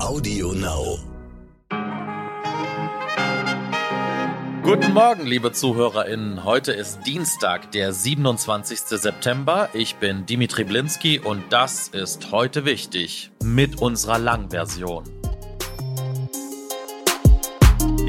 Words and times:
Audio 0.00 0.52
Now. 0.52 0.98
Guten 4.62 4.92
Morgen, 4.92 5.26
liebe 5.26 5.50
ZuhörerInnen. 5.50 6.44
Heute 6.44 6.72
ist 6.72 7.00
Dienstag, 7.04 7.72
der 7.72 7.92
27. 7.92 8.78
September. 8.78 9.68
Ich 9.72 9.96
bin 9.96 10.24
Dimitri 10.24 10.62
Blinski 10.62 11.18
und 11.18 11.42
das 11.50 11.88
ist 11.88 12.30
heute 12.30 12.64
wichtig 12.64 13.32
mit 13.42 13.82
unserer 13.82 14.20
Langversion. 14.20 15.17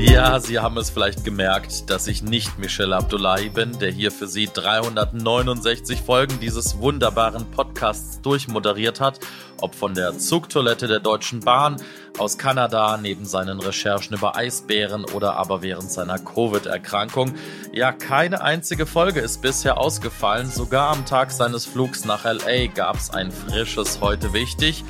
Ja, 0.09 0.39
Sie 0.39 0.57
haben 0.57 0.75
es 0.77 0.89
vielleicht 0.89 1.23
gemerkt, 1.23 1.91
dass 1.91 2.07
ich 2.07 2.23
nicht 2.23 2.57
Michel 2.57 2.93
Abdullahi 2.93 3.49
bin, 3.49 3.77
der 3.77 3.91
hier 3.91 4.11
für 4.11 4.27
Sie 4.27 4.49
369 4.51 6.01
Folgen 6.01 6.39
dieses 6.39 6.79
wunderbaren 6.79 7.51
Podcasts 7.51 8.19
durchmoderiert 8.21 8.99
hat, 8.99 9.19
ob 9.61 9.75
von 9.75 9.93
der 9.93 10.17
Zugtoilette 10.17 10.87
der 10.87 10.99
Deutschen 10.99 11.41
Bahn, 11.41 11.77
aus 12.17 12.39
Kanada, 12.39 12.97
neben 12.97 13.25
seinen 13.25 13.59
Recherchen 13.59 14.17
über 14.17 14.35
Eisbären 14.35 15.05
oder 15.05 15.35
aber 15.35 15.61
während 15.61 15.91
seiner 15.91 16.17
Covid-Erkrankung. 16.17 17.35
Ja, 17.71 17.91
keine 17.91 18.41
einzige 18.41 18.87
Folge 18.87 19.19
ist 19.19 19.43
bisher 19.43 19.77
ausgefallen, 19.77 20.49
sogar 20.49 20.89
am 20.89 21.05
Tag 21.05 21.29
seines 21.29 21.67
Flugs 21.67 22.03
nach 22.03 22.25
LA 22.25 22.65
gab 22.73 22.95
es 22.95 23.11
ein 23.11 23.31
frisches 23.31 24.01
Heute 24.01 24.33
wichtig. 24.33 24.83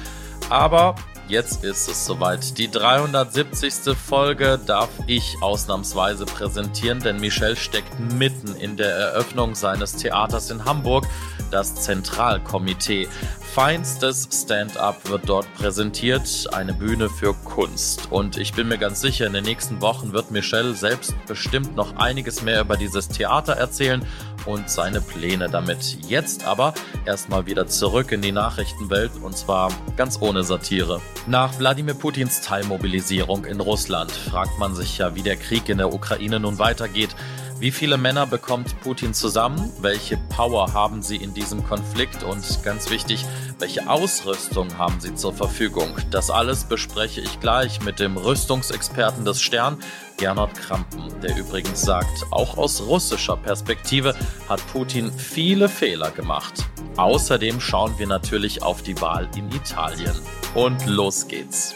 Aber 0.50 0.96
Jetzt 1.30 1.64
ist 1.64 1.88
es 1.88 2.08
soweit. 2.08 2.58
Die 2.58 2.72
370. 2.72 3.96
Folge 3.96 4.60
darf 4.66 4.90
ich 5.06 5.36
ausnahmsweise 5.42 6.26
präsentieren, 6.26 7.02
denn 7.02 7.20
Michel 7.20 7.56
steckt 7.56 8.00
mitten 8.00 8.56
in 8.56 8.78
der 8.78 8.96
Eröffnung 8.96 9.54
seines 9.54 9.96
Theaters 9.96 10.50
in 10.50 10.66
Hamburg, 10.66 11.06
das 11.52 11.76
Zentralkomitee. 11.76 13.08
Feinstes 13.54 14.30
Stand-up 14.32 15.10
wird 15.10 15.28
dort 15.28 15.52
präsentiert, 15.56 16.48
eine 16.54 16.72
Bühne 16.72 17.10
für 17.10 17.34
Kunst. 17.34 18.12
Und 18.12 18.38
ich 18.38 18.54
bin 18.54 18.68
mir 18.68 18.78
ganz 18.78 19.02
sicher, 19.02 19.26
in 19.26 19.34
den 19.34 19.44
nächsten 19.44 19.82
Wochen 19.82 20.14
wird 20.14 20.30
Michel 20.30 20.76
selbst 20.76 21.16
bestimmt 21.26 21.76
noch 21.76 21.96
einiges 21.98 22.44
mehr 22.44 22.62
über 22.62 22.78
dieses 22.78 23.08
Theater 23.08 23.54
erzählen 23.54 24.06
und 24.46 24.70
seine 24.70 25.02
Pläne 25.02 25.50
damit. 25.50 25.98
Jetzt 26.08 26.46
aber 26.46 26.76
erstmal 27.06 27.48
wieder 27.48 27.66
zurück 27.66 28.12
in 28.12 28.22
die 28.22 28.32
Nachrichtenwelt 28.32 29.12
und 29.22 29.36
zwar 29.36 29.72
ganz 29.98 30.22
ohne 30.22 30.44
Satire. 30.44 31.02
Nach 31.26 31.58
Wladimir 31.58 31.96
Putins 31.96 32.42
Teilmobilisierung 32.42 33.46
in 33.46 33.60
Russland 33.60 34.12
fragt 34.12 34.60
man 34.60 34.76
sich 34.76 35.00
ja, 35.00 35.16
wie 35.16 35.24
der 35.24 35.38
Krieg 35.38 35.68
in 35.70 35.80
der 35.80 35.92
Ukraine 35.92 36.40
nun 36.40 36.60
weitergeht. 36.60 37.16
Wie 37.60 37.72
viele 37.72 37.98
Männer 37.98 38.26
bekommt 38.26 38.80
Putin 38.80 39.14
zusammen? 39.14 39.70
Welche 39.82 40.16
Power 40.16 40.72
haben 40.72 41.02
sie 41.02 41.18
in 41.18 41.34
diesem 41.34 41.62
Konflikt? 41.66 42.24
Und 42.24 42.64
ganz 42.64 42.90
wichtig, 42.90 43.26
welche 43.60 43.90
Ausrüstung 43.90 44.78
haben 44.78 45.02
sie 45.02 45.14
zur 45.14 45.34
Verfügung? 45.34 45.94
Das 46.10 46.30
alles 46.30 46.64
bespreche 46.64 47.20
ich 47.20 47.42
gleich 47.42 47.82
mit 47.82 48.00
dem 48.00 48.16
Rüstungsexperten 48.16 49.26
des 49.26 49.42
Stern, 49.42 49.78
Gernot 50.16 50.54
Krampen, 50.54 51.20
der 51.22 51.36
übrigens 51.36 51.82
sagt, 51.82 52.26
auch 52.32 52.58
aus 52.58 52.82
russischer 52.82 53.36
Perspektive 53.36 54.16
hat 54.48 54.66
Putin 54.72 55.12
viele 55.12 55.68
Fehler 55.68 56.12
gemacht. 56.12 56.66
Außerdem 56.96 57.60
schauen 57.60 57.94
wir 57.98 58.08
natürlich 58.08 58.64
auf 58.64 58.84
die 58.84 59.00
Wahl 59.02 59.28
in 59.36 59.52
Italien. 59.52 60.16
Und 60.56 60.86
los 60.86 61.28
geht's. 61.28 61.76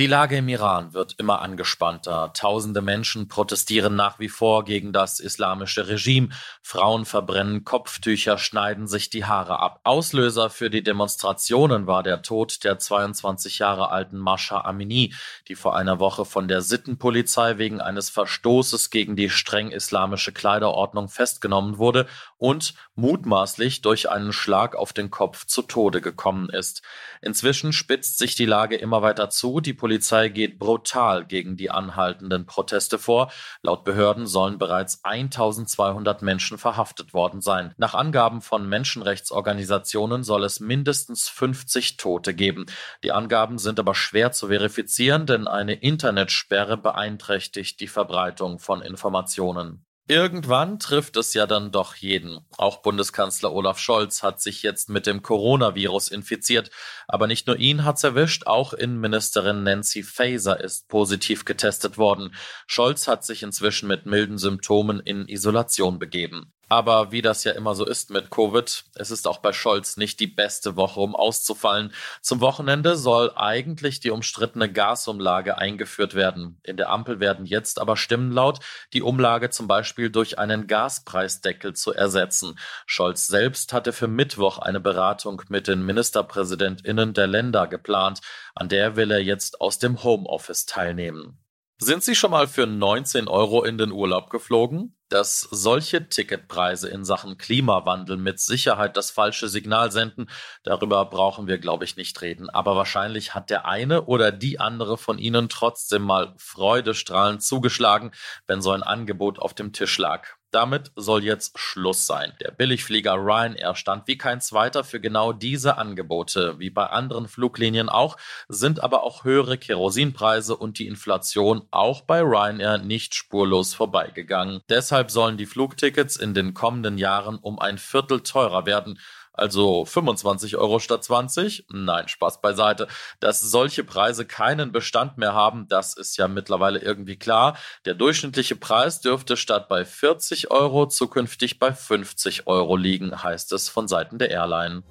Die 0.00 0.08
Lage 0.08 0.38
im 0.38 0.48
Iran 0.48 0.92
wird 0.92 1.14
immer 1.18 1.40
angespannter. 1.40 2.32
Tausende 2.34 2.82
Menschen 2.82 3.28
protestieren 3.28 3.94
nach 3.94 4.18
wie 4.18 4.28
vor 4.28 4.64
gegen 4.64 4.92
das 4.92 5.20
islamische 5.20 5.86
Regime. 5.86 6.30
Frauen 6.62 7.04
verbrennen 7.04 7.64
Kopftücher, 7.64 8.36
schneiden 8.36 8.88
sich 8.88 9.08
die 9.08 9.24
Haare 9.24 9.60
ab. 9.60 9.78
Auslöser 9.84 10.50
für 10.50 10.68
die 10.68 10.82
Demonstrationen 10.82 11.86
war 11.86 12.02
der 12.02 12.22
Tod 12.22 12.64
der 12.64 12.80
22 12.80 13.60
Jahre 13.60 13.92
alten 13.92 14.18
Mascha 14.18 14.62
Amini, 14.62 15.14
die 15.46 15.54
vor 15.54 15.76
einer 15.76 16.00
Woche 16.00 16.24
von 16.24 16.48
der 16.48 16.60
Sittenpolizei 16.60 17.58
wegen 17.58 17.80
eines 17.80 18.10
Verstoßes 18.10 18.90
gegen 18.90 19.14
die 19.14 19.30
streng 19.30 19.70
islamische 19.70 20.32
Kleiderordnung 20.32 21.08
festgenommen 21.08 21.78
wurde 21.78 22.08
und 22.36 22.74
mutmaßlich 22.96 23.80
durch 23.80 24.10
einen 24.10 24.32
Schlag 24.32 24.74
auf 24.74 24.92
den 24.92 25.12
Kopf 25.12 25.46
zu 25.46 25.62
Tode 25.62 26.00
gekommen 26.00 26.48
ist. 26.48 26.82
Inzwischen 27.22 27.72
spitzt 27.72 28.18
sich 28.18 28.34
die 28.34 28.44
Lage 28.44 28.74
immer 28.74 29.00
weiter 29.00 29.30
zu. 29.30 29.60
Die 29.60 29.83
Polizei 29.84 30.30
geht 30.30 30.58
brutal 30.58 31.26
gegen 31.26 31.58
die 31.58 31.70
anhaltenden 31.70 32.46
Proteste 32.46 32.98
vor. 32.98 33.30
Laut 33.60 33.84
Behörden 33.84 34.26
sollen 34.26 34.56
bereits 34.56 35.04
1200 35.04 36.22
Menschen 36.22 36.56
verhaftet 36.56 37.12
worden 37.12 37.42
sein. 37.42 37.74
Nach 37.76 37.92
Angaben 37.92 38.40
von 38.40 38.66
Menschenrechtsorganisationen 38.66 40.24
soll 40.24 40.44
es 40.44 40.58
mindestens 40.58 41.28
50 41.28 41.98
Tote 41.98 42.32
geben. 42.32 42.64
Die 43.02 43.12
Angaben 43.12 43.58
sind 43.58 43.78
aber 43.78 43.94
schwer 43.94 44.32
zu 44.32 44.48
verifizieren, 44.48 45.26
denn 45.26 45.46
eine 45.46 45.74
Internetsperre 45.74 46.78
beeinträchtigt 46.78 47.78
die 47.78 47.88
Verbreitung 47.88 48.60
von 48.60 48.80
Informationen. 48.80 49.84
Irgendwann 50.06 50.78
trifft 50.78 51.16
es 51.16 51.32
ja 51.32 51.46
dann 51.46 51.72
doch 51.72 51.94
jeden. 51.94 52.40
Auch 52.58 52.82
Bundeskanzler 52.82 53.50
Olaf 53.54 53.78
Scholz 53.78 54.22
hat 54.22 54.38
sich 54.38 54.62
jetzt 54.62 54.90
mit 54.90 55.06
dem 55.06 55.22
Coronavirus 55.22 56.08
infiziert. 56.08 56.70
Aber 57.08 57.26
nicht 57.26 57.46
nur 57.46 57.56
ihn 57.56 57.84
hat's 57.84 58.04
erwischt, 58.04 58.46
auch 58.46 58.74
Innenministerin 58.74 59.62
Nancy 59.62 60.02
Faeser 60.02 60.60
ist 60.60 60.88
positiv 60.88 61.46
getestet 61.46 61.96
worden. 61.96 62.34
Scholz 62.66 63.08
hat 63.08 63.24
sich 63.24 63.42
inzwischen 63.42 63.88
mit 63.88 64.04
milden 64.04 64.36
Symptomen 64.36 65.00
in 65.00 65.26
Isolation 65.26 65.98
begeben. 65.98 66.52
Aber 66.68 67.12
wie 67.12 67.22
das 67.22 67.44
ja 67.44 67.52
immer 67.52 67.74
so 67.74 67.84
ist 67.84 68.10
mit 68.10 68.30
Covid, 68.30 68.84
es 68.94 69.10
ist 69.10 69.26
auch 69.26 69.38
bei 69.38 69.52
Scholz 69.52 69.96
nicht 69.96 70.18
die 70.20 70.26
beste 70.26 70.76
Woche, 70.76 71.00
um 71.00 71.14
auszufallen. 71.14 71.92
Zum 72.22 72.40
Wochenende 72.40 72.96
soll 72.96 73.32
eigentlich 73.36 74.00
die 74.00 74.10
umstrittene 74.10 74.72
Gasumlage 74.72 75.58
eingeführt 75.58 76.14
werden. 76.14 76.58
In 76.62 76.76
der 76.76 76.90
Ampel 76.90 77.20
werden 77.20 77.46
jetzt 77.46 77.78
aber 77.78 77.96
Stimmen 77.96 78.32
laut, 78.32 78.60
die 78.92 79.02
Umlage 79.02 79.50
zum 79.50 79.68
Beispiel 79.68 80.10
durch 80.10 80.38
einen 80.38 80.66
Gaspreisdeckel 80.66 81.74
zu 81.74 81.92
ersetzen. 81.92 82.58
Scholz 82.86 83.26
selbst 83.26 83.72
hatte 83.72 83.92
für 83.92 84.08
Mittwoch 84.08 84.58
eine 84.58 84.80
Beratung 84.80 85.42
mit 85.48 85.68
den 85.68 85.84
Ministerpräsidentinnen 85.84 87.12
der 87.12 87.26
Länder 87.26 87.66
geplant. 87.66 88.20
An 88.54 88.68
der 88.68 88.96
will 88.96 89.10
er 89.10 89.20
jetzt 89.20 89.60
aus 89.60 89.78
dem 89.78 90.02
Homeoffice 90.02 90.66
teilnehmen. 90.66 91.43
Sind 91.78 92.04
Sie 92.04 92.14
schon 92.14 92.30
mal 92.30 92.46
für 92.46 92.68
19 92.68 93.26
Euro 93.26 93.64
in 93.64 93.78
den 93.78 93.90
Urlaub 93.90 94.30
geflogen? 94.30 94.96
Dass 95.08 95.40
solche 95.40 96.08
Ticketpreise 96.08 96.88
in 96.88 97.04
Sachen 97.04 97.36
Klimawandel 97.36 98.16
mit 98.16 98.38
Sicherheit 98.38 98.96
das 98.96 99.10
falsche 99.10 99.48
Signal 99.48 99.90
senden, 99.90 100.30
darüber 100.62 101.04
brauchen 101.06 101.48
wir, 101.48 101.58
glaube 101.58 101.84
ich, 101.84 101.96
nicht 101.96 102.22
reden. 102.22 102.48
Aber 102.48 102.76
wahrscheinlich 102.76 103.34
hat 103.34 103.50
der 103.50 103.66
eine 103.66 104.04
oder 104.04 104.30
die 104.30 104.60
andere 104.60 104.96
von 104.96 105.18
Ihnen 105.18 105.48
trotzdem 105.48 106.02
mal 106.02 106.34
freudestrahlend 106.38 107.42
zugeschlagen, 107.42 108.12
wenn 108.46 108.62
so 108.62 108.70
ein 108.70 108.84
Angebot 108.84 109.40
auf 109.40 109.52
dem 109.52 109.72
Tisch 109.72 109.98
lag. 109.98 110.28
Damit 110.54 110.92
soll 110.94 111.24
jetzt 111.24 111.58
Schluss 111.58 112.06
sein. 112.06 112.32
Der 112.40 112.52
Billigflieger 112.52 113.14
Ryanair 113.14 113.74
stand 113.74 114.06
wie 114.06 114.16
kein 114.16 114.40
zweiter 114.40 114.84
für 114.84 115.00
genau 115.00 115.32
diese 115.32 115.78
Angebote. 115.78 116.60
Wie 116.60 116.70
bei 116.70 116.86
anderen 116.86 117.26
Fluglinien 117.26 117.88
auch, 117.88 118.16
sind 118.48 118.80
aber 118.80 119.02
auch 119.02 119.24
höhere 119.24 119.58
Kerosinpreise 119.58 120.56
und 120.56 120.78
die 120.78 120.86
Inflation 120.86 121.66
auch 121.72 122.02
bei 122.02 122.20
Ryanair 122.20 122.78
nicht 122.78 123.16
spurlos 123.16 123.74
vorbeigegangen. 123.74 124.60
Deshalb 124.68 125.10
sollen 125.10 125.38
die 125.38 125.46
Flugtickets 125.46 126.14
in 126.14 126.34
den 126.34 126.54
kommenden 126.54 126.98
Jahren 126.98 127.36
um 127.38 127.58
ein 127.58 127.76
Viertel 127.76 128.20
teurer 128.20 128.64
werden 128.64 129.00
also 129.34 129.84
25 129.84 130.56
Euro 130.56 130.78
statt 130.78 131.04
20? 131.04 131.66
Nein, 131.70 132.08
Spaß 132.08 132.40
beiseite. 132.40 132.88
Dass 133.20 133.40
solche 133.40 133.84
Preise 133.84 134.24
keinen 134.24 134.72
Bestand 134.72 135.18
mehr 135.18 135.34
haben, 135.34 135.68
das 135.68 135.94
ist 135.94 136.16
ja 136.16 136.28
mittlerweile 136.28 136.78
irgendwie 136.78 137.18
klar. 137.18 137.56
Der 137.84 137.94
durchschnittliche 137.94 138.56
Preis 138.56 139.00
dürfte 139.00 139.36
statt 139.36 139.68
bei 139.68 139.84
40 139.84 140.50
Euro 140.50 140.86
zukünftig 140.86 141.58
bei 141.58 141.72
50 141.72 142.46
Euro 142.46 142.76
liegen, 142.76 143.22
heißt 143.22 143.52
es 143.52 143.68
von 143.68 143.88
Seiten 143.88 144.18
der 144.18 144.30
Airline. 144.30 144.82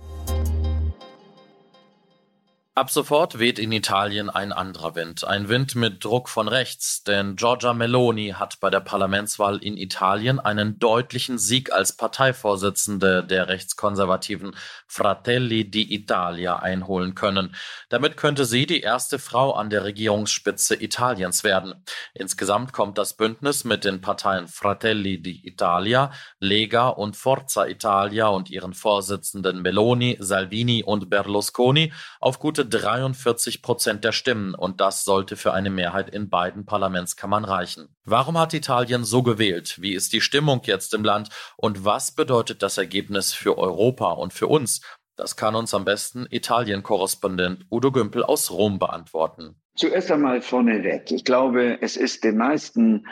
Ab 2.75 2.89
sofort 2.89 3.37
weht 3.37 3.59
in 3.59 3.71
Italien 3.71 4.31
ein 4.31 4.51
anderer 4.51 4.95
Wind, 4.95 5.23
ein 5.25 5.47
Wind 5.47 5.75
mit 5.75 6.03
Druck 6.03 6.27
von 6.27 6.47
rechts, 6.47 7.03
denn 7.03 7.35
Giorgia 7.35 7.71
Meloni 7.71 8.29
hat 8.29 8.59
bei 8.61 8.71
der 8.71 8.79
Parlamentswahl 8.79 9.59
in 9.59 9.77
Italien 9.77 10.39
einen 10.39 10.79
deutlichen 10.79 11.37
Sieg 11.37 11.71
als 11.71 11.95
Parteivorsitzende 11.95 13.23
der 13.23 13.47
rechtskonservativen 13.47 14.55
Fratelli 14.87 15.69
d'Italia 15.71 16.55
einholen 16.55 17.13
können. 17.13 17.55
Damit 17.89 18.17
könnte 18.17 18.43
sie 18.43 18.65
die 18.65 18.81
erste 18.81 19.19
Frau 19.19 19.51
an 19.51 19.69
der 19.69 19.83
Regierungsspitze 19.83 20.73
Italiens 20.73 21.43
werden. 21.43 21.75
Insgesamt 22.15 22.73
kommt 22.73 22.97
das 22.97 23.15
Bündnis 23.15 23.65
mit 23.65 23.85
den 23.85 24.01
Parteien 24.01 24.47
Fratelli 24.47 25.21
d'Italia, 25.21 26.09
Lega 26.39 26.87
und 26.87 27.15
Forza 27.15 27.67
Italia 27.67 28.29
und 28.29 28.49
ihren 28.49 28.73
Vorsitzenden 28.73 29.61
Meloni, 29.61 30.17
Salvini 30.19 30.83
und 30.83 31.11
Berlusconi 31.11 31.93
auf 32.19 32.39
gute 32.39 32.62
holte 32.63 32.77
43 32.77 33.61
Prozent 33.61 34.03
der 34.03 34.11
Stimmen 34.13 34.55
und 34.55 34.79
das 34.79 35.03
sollte 35.03 35.35
für 35.35 35.53
eine 35.53 35.69
Mehrheit 35.69 36.09
in 36.09 36.29
beiden 36.29 36.65
Parlamentskammern 36.65 37.43
reichen. 37.43 37.89
Warum 38.05 38.37
hat 38.37 38.53
Italien 38.53 39.03
so 39.03 39.21
gewählt? 39.21 39.81
Wie 39.81 39.93
ist 39.93 40.13
die 40.13 40.21
Stimmung 40.21 40.61
jetzt 40.63 40.93
im 40.93 41.03
Land? 41.03 41.29
Und 41.57 41.83
was 41.83 42.13
bedeutet 42.13 42.63
das 42.63 42.77
Ergebnis 42.77 43.33
für 43.33 43.57
Europa 43.57 44.11
und 44.13 44.33
für 44.33 44.47
uns? 44.47 44.81
Das 45.15 45.35
kann 45.35 45.55
uns 45.55 45.73
am 45.73 45.83
besten 45.83 46.25
Italien-Korrespondent 46.29 47.65
Udo 47.69 47.91
Gümpel 47.91 48.23
aus 48.23 48.49
Rom 48.49 48.79
beantworten. 48.79 49.55
Zuerst 49.75 50.11
einmal 50.11 50.41
vorneweg. 50.41 51.11
Ich 51.11 51.25
glaube, 51.25 51.79
es 51.81 51.97
ist 51.97 52.23
den 52.23 52.37
meisten 52.37 53.07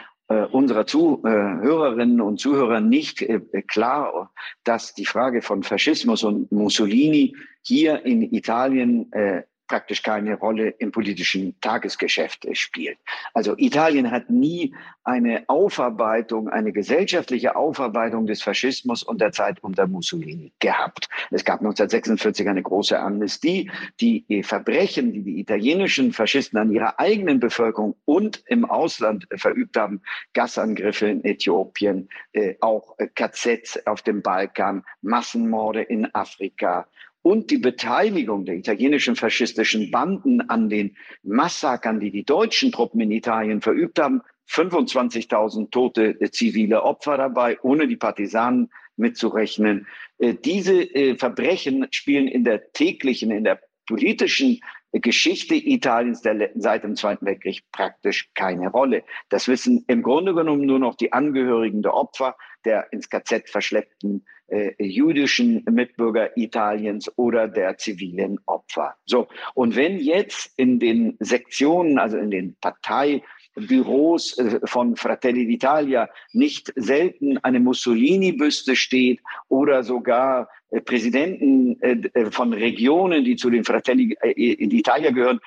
unserer 0.52 0.86
Zuhörerinnen 0.86 2.22
und 2.22 2.40
Zuhörer 2.40 2.80
nicht 2.80 3.22
äh, 3.22 3.40
klar, 3.68 4.32
dass 4.64 4.94
die 4.94 5.06
Frage 5.06 5.42
von 5.42 5.64
Faschismus 5.64 6.24
und 6.24 6.52
Mussolini 6.52 7.36
hier 7.62 8.06
in 8.06 8.22
Italien 8.22 9.12
äh, 9.12 9.44
praktisch 9.72 10.04
keine 10.04 10.36
Rolle 10.36 10.68
im 10.80 10.92
politischen 10.92 11.56
Tagesgeschäft 11.62 12.46
spielt. 12.58 12.98
Also 13.34 13.56
Italien 13.58 14.12
hat 14.12 14.30
nie 14.30 14.76
eine 15.06 15.46
Aufarbeitung, 15.48 16.50
eine 16.50 16.74
gesellschaftliche 16.74 17.56
Aufarbeitung 17.56 18.28
des 18.28 18.42
Faschismus 18.42 19.02
und 19.02 19.22
der 19.22 19.32
Zeit 19.32 19.64
unter 19.64 19.88
Mussolini 19.88 20.52
gehabt. 20.60 21.08
Es 21.30 21.46
gab 21.46 21.62
1946 21.62 22.50
eine 22.50 22.62
große 22.62 23.00
Amnestie, 23.00 23.72
die 24.02 24.44
Verbrechen, 24.44 25.14
die 25.14 25.24
die 25.24 25.40
italienischen 25.40 26.12
Faschisten 26.12 26.60
an 26.60 26.74
ihrer 26.74 27.00
eigenen 27.00 27.40
Bevölkerung 27.40 27.96
und 28.04 28.44
im 28.48 28.66
Ausland 28.66 29.26
verübt 29.34 29.78
haben, 29.78 30.02
Gasangriffe 30.34 31.08
in 31.08 31.24
Äthiopien, 31.24 32.10
äh, 32.34 32.56
auch 32.60 32.98
KZs 33.16 33.88
auf 33.88 34.02
dem 34.02 34.22
Balkan, 34.22 34.84
Massenmorde 35.02 35.82
in 35.82 36.14
Afrika, 36.14 36.88
und 37.22 37.52
die 37.52 37.58
Beteiligung 37.58 38.46
der 38.46 38.56
italienischen 38.56 39.16
faschistischen 39.16 39.92
Banden 39.92 40.42
an 40.42 40.70
den 40.70 40.96
Massakern, 41.24 42.00
die 42.00 42.12
die 42.12 42.24
deutschen 42.24 42.72
Truppen 42.72 43.02
in 43.02 43.12
Italien 43.12 43.62
verübt 43.62 44.00
haben, 44.00 44.22
25.000 44.50 45.72
tote 45.72 46.20
äh, 46.20 46.32
zivile 46.32 46.84
Opfer 46.84 47.18
dabei, 47.18 47.60
ohne 47.62 47.88
die 47.88 47.96
Partisanen 47.96 48.70
mitzurechnen. 48.98 49.88
Äh, 50.18 50.34
diese 50.34 50.82
äh, 50.82 51.16
Verbrechen 51.16 51.88
spielen 51.92 52.28
in 52.28 52.44
der 52.44 52.72
täglichen, 52.74 53.32
in 53.32 53.44
der 53.44 53.62
politischen 53.88 54.60
Geschichte 54.94 55.56
Italiens 55.56 56.22
seit 56.22 56.84
dem 56.84 56.98
Zweiten 56.98 57.26
Weltkrieg 57.26 57.64
praktisch 57.72 58.30
keine 58.34 58.70
Rolle. 58.70 59.04
Das 59.30 59.48
wissen 59.48 59.86
im 59.88 60.04
Grunde 60.04 60.34
genommen 60.34 60.66
nur 60.66 60.80
noch 60.80 60.96
die 60.96 61.14
Angehörigen 61.14 61.82
der 61.82 61.94
Opfer, 61.94 62.36
der 62.66 62.92
ins 62.92 63.10
KZ 63.10 63.50
verschleppten 63.50 64.26
äh, 64.52 64.74
jüdischen 64.84 65.64
Mitbürger 65.72 66.36
Italiens 66.36 67.10
oder 67.18 67.48
der 67.48 67.78
zivilen 67.78 68.38
Opfer. 68.46 68.96
So. 69.06 69.28
Und 69.54 69.76
wenn 69.76 69.98
jetzt 69.98 70.52
in 70.58 70.80
den 70.80 71.16
Sektionen, 71.20 71.98
also 71.98 72.18
in 72.18 72.32
den 72.32 72.56
Parteibüros 72.60 74.38
äh, 74.38 74.60
von 74.66 74.98
Fratelli 74.98 75.46
d'Italia 75.46 76.10
nicht 76.34 76.74
selten 76.76 77.38
eine 77.38 77.62
Mussolini-Büste 77.62 78.76
steht 78.76 79.22
oder 79.48 79.84
sogar 79.84 80.50
äh, 80.70 80.82
Präsidenten 80.82 81.82
äh, 81.82 82.30
von 82.32 82.52
Regionen, 82.52 83.24
die 83.24 83.38
zu 83.38 83.50
den 83.50 83.64
Fratelli 83.64 84.18
d'Italia 84.22 85.14
gehören, 85.14 85.40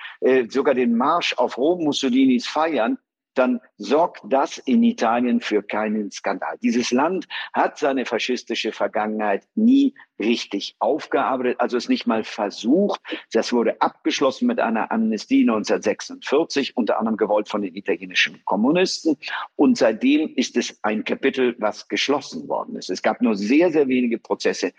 sogar 0.49 0.75
den 0.75 0.97
Marsch 0.97 1.35
auf 1.37 1.59
Rom 1.59 1.85
Mussolinis 1.85 2.47
feiern, 2.47 2.99
dann 3.34 3.60
sorgt 3.76 4.22
das 4.25 4.58
in 4.58 4.82
Italien 4.82 5.40
für 5.40 5.62
keinen 5.62 6.10
Skandal. 6.10 6.56
Dieses 6.62 6.90
Land 6.90 7.26
hat 7.52 7.78
seine 7.78 8.06
faschistische 8.06 8.72
Vergangenheit 8.72 9.46
nie 9.54 9.94
richtig 10.19 10.76
aufgearbeitet, 10.78 11.60
also 11.60 11.76
es 11.76 11.88
nicht 11.88 12.06
mal 12.06 12.25
versucht. 12.25 13.00
Das 13.32 13.52
wurde 13.52 13.81
abgeschlossen 13.81 14.46
mit 14.46 14.60
einer 14.60 14.92
Amnestie 14.92 15.42
1946, 15.42 16.76
unter 16.76 16.98
anderem 16.98 17.16
gewollt 17.16 17.48
von 17.48 17.62
den 17.62 17.75
italienischen 17.75 18.44
Kommunisten. 18.44 19.16
Und 19.56 19.76
seitdem 19.76 20.32
ist 20.36 20.56
es 20.56 20.78
ein 20.82 21.04
Kapitel, 21.04 21.56
was 21.58 21.88
geschlossen 21.88 22.48
worden 22.48 22.76
ist. 22.76 22.90
Es 22.90 23.02
gab 23.02 23.20
nur 23.20 23.34
sehr, 23.34 23.72
sehr 23.72 23.88
wenige 23.88 24.19
Prozesse 24.19 24.72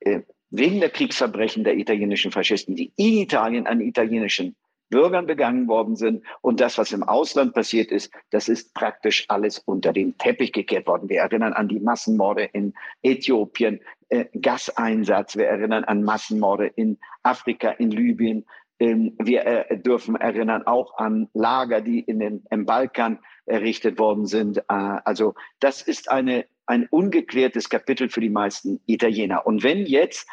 äh, 0.00 0.20
wegen 0.50 0.80
der 0.80 0.90
Kriegsverbrechen 0.90 1.64
der 1.64 1.78
italienischen 1.78 2.30
Faschisten, 2.30 2.76
die 2.76 2.92
in 2.96 3.18
Italien 3.18 3.66
an 3.66 3.80
italienischen 3.80 4.54
Bürgern 4.92 5.26
begangen 5.26 5.66
worden 5.66 5.96
sind. 5.96 6.22
Und 6.42 6.60
das, 6.60 6.78
was 6.78 6.92
im 6.92 7.02
Ausland 7.02 7.54
passiert 7.54 7.90
ist, 7.90 8.12
das 8.30 8.48
ist 8.48 8.74
praktisch 8.74 9.24
alles 9.28 9.58
unter 9.58 9.92
den 9.92 10.16
Teppich 10.18 10.52
gekehrt 10.52 10.86
worden. 10.86 11.08
Wir 11.08 11.22
erinnern 11.22 11.54
an 11.54 11.66
die 11.66 11.80
Massenmorde 11.80 12.44
in 12.52 12.74
Äthiopien, 13.02 13.80
äh, 14.10 14.26
Gaseinsatz. 14.38 15.36
Wir 15.36 15.46
erinnern 15.46 15.84
an 15.84 16.04
Massenmorde 16.04 16.66
in 16.66 16.98
Afrika, 17.22 17.70
in 17.70 17.90
Libyen. 17.90 18.44
Ähm, 18.78 19.16
wir 19.18 19.46
äh, 19.46 19.78
dürfen 19.78 20.16
erinnern 20.16 20.66
auch 20.66 20.98
an 20.98 21.28
Lager, 21.32 21.80
die 21.80 22.00
in 22.00 22.20
den, 22.20 22.44
im 22.50 22.66
Balkan 22.66 23.18
errichtet 23.46 23.98
worden 23.98 24.26
sind. 24.26 24.58
Äh, 24.58 24.62
also 24.68 25.34
das 25.58 25.80
ist 25.80 26.10
eine, 26.10 26.44
ein 26.66 26.86
ungeklärtes 26.90 27.70
Kapitel 27.70 28.10
für 28.10 28.20
die 28.20 28.28
meisten 28.28 28.80
Italiener. 28.86 29.46
Und 29.46 29.62
wenn 29.62 29.86
jetzt 29.86 30.28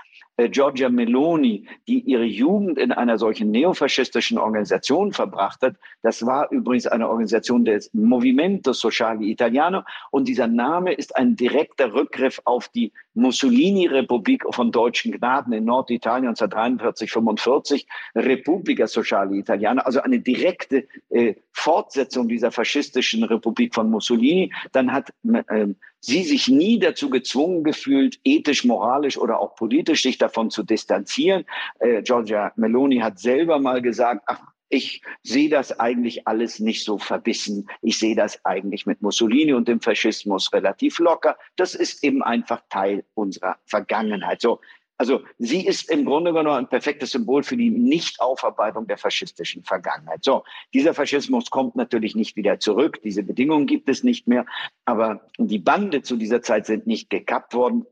Giorgia 0.47 0.89
Meloni, 0.89 1.67
die 1.87 1.99
ihre 1.99 2.23
Jugend 2.23 2.77
in 2.77 2.91
einer 2.91 3.17
solchen 3.17 3.51
neofaschistischen 3.51 4.37
Organisation 4.37 5.11
verbracht 5.11 5.61
hat. 5.61 5.75
Das 6.01 6.25
war 6.25 6.49
übrigens 6.51 6.87
eine 6.87 7.09
Organisation 7.09 7.65
des 7.65 7.93
Movimento 7.93 8.71
Sociale 8.73 9.25
Italiano 9.25 9.81
und 10.11 10.27
dieser 10.27 10.47
Name 10.47 10.93
ist 10.93 11.15
ein 11.17 11.35
direkter 11.35 11.93
Rückgriff 11.93 12.41
auf 12.45 12.69
die 12.69 12.93
Mussolini-Republik 13.15 14.45
von 14.51 14.71
deutschen 14.71 15.11
Gnaden 15.11 15.51
in 15.53 15.65
Norditalien 15.65 16.29
1943, 16.29 17.11
45, 17.11 17.87
Repubblica 18.15 18.87
Sociale 18.87 19.35
Italiana, 19.35 19.81
also 19.81 20.01
eine 20.01 20.19
direkte 20.19 20.87
äh, 21.09 21.35
Fortsetzung 21.51 22.27
dieser 22.27 22.51
faschistischen 22.51 23.23
Republik 23.23 23.75
von 23.75 23.89
Mussolini. 23.89 24.53
Dann 24.71 24.93
hat 24.93 25.13
äh, 25.47 25.67
sie 26.01 26.23
sich 26.23 26.47
nie 26.47 26.79
dazu 26.79 27.09
gezwungen 27.09 27.63
gefühlt, 27.63 28.19
ethisch, 28.23 28.65
moralisch 28.65 29.17
oder 29.17 29.39
auch 29.39 29.55
politisch 29.55 30.03
sich 30.03 30.17
davon 30.17 30.49
zu 30.49 30.63
distanzieren. 30.63 31.45
Äh, 31.79 32.01
Giorgia 32.03 32.51
Meloni 32.55 32.97
hat 32.97 33.19
selber 33.19 33.59
mal 33.59 33.81
gesagt, 33.81 34.23
ach, 34.27 34.41
ich 34.69 35.01
sehe 35.23 35.49
das 35.49 35.79
eigentlich 35.79 36.27
alles 36.27 36.59
nicht 36.59 36.85
so 36.85 36.99
verbissen. 36.99 37.67
Ich 37.81 37.97
sehe 37.97 38.15
das 38.15 38.45
eigentlich 38.45 38.85
mit 38.85 39.01
Mussolini 39.01 39.53
und 39.53 39.67
dem 39.67 39.81
Faschismus 39.81 40.53
relativ 40.53 40.99
locker. 40.99 41.37
Das 41.55 41.73
ist 41.73 42.03
eben 42.03 42.21
einfach 42.21 42.61
Teil 42.69 43.03
unserer 43.15 43.57
Vergangenheit. 43.65 44.41
So, 44.41 44.61
also 44.99 45.21
sie 45.37 45.65
ist 45.65 45.89
im 45.89 46.03
Grunde 46.03 46.33
genommen 46.33 46.57
ein 46.57 46.67
perfektes 46.67 47.11
Symbol 47.11 47.41
für 47.41 47.55
die 47.55 47.69
Nichtaufarbeitung 47.69 48.85
der 48.85 48.97
faschistischen 48.97 49.63
Vergangenheit. 49.63 50.25
So, 50.25 50.43
dieser 50.73 50.93
Faschismus 50.93 51.49
kommt 51.49 51.77
natürlich 51.77 52.15
nicht 52.15 52.35
wieder 52.35 52.59
zurück. 52.59 52.99
Diese 53.01 53.23
Bedingungen 53.23 53.65
gibt 53.65 53.87
es 53.87 54.03
nicht 54.03 54.27
mehr. 54.27 54.45
Aber 54.83 55.21
die 55.37 55.57
Bande 55.57 56.01
zu 56.01 56.17
dieser 56.17 56.41
Zeit 56.41 56.65
sind 56.65 56.85
nicht 56.85 57.09
gekappt 57.09 57.53
worden. 57.53 57.85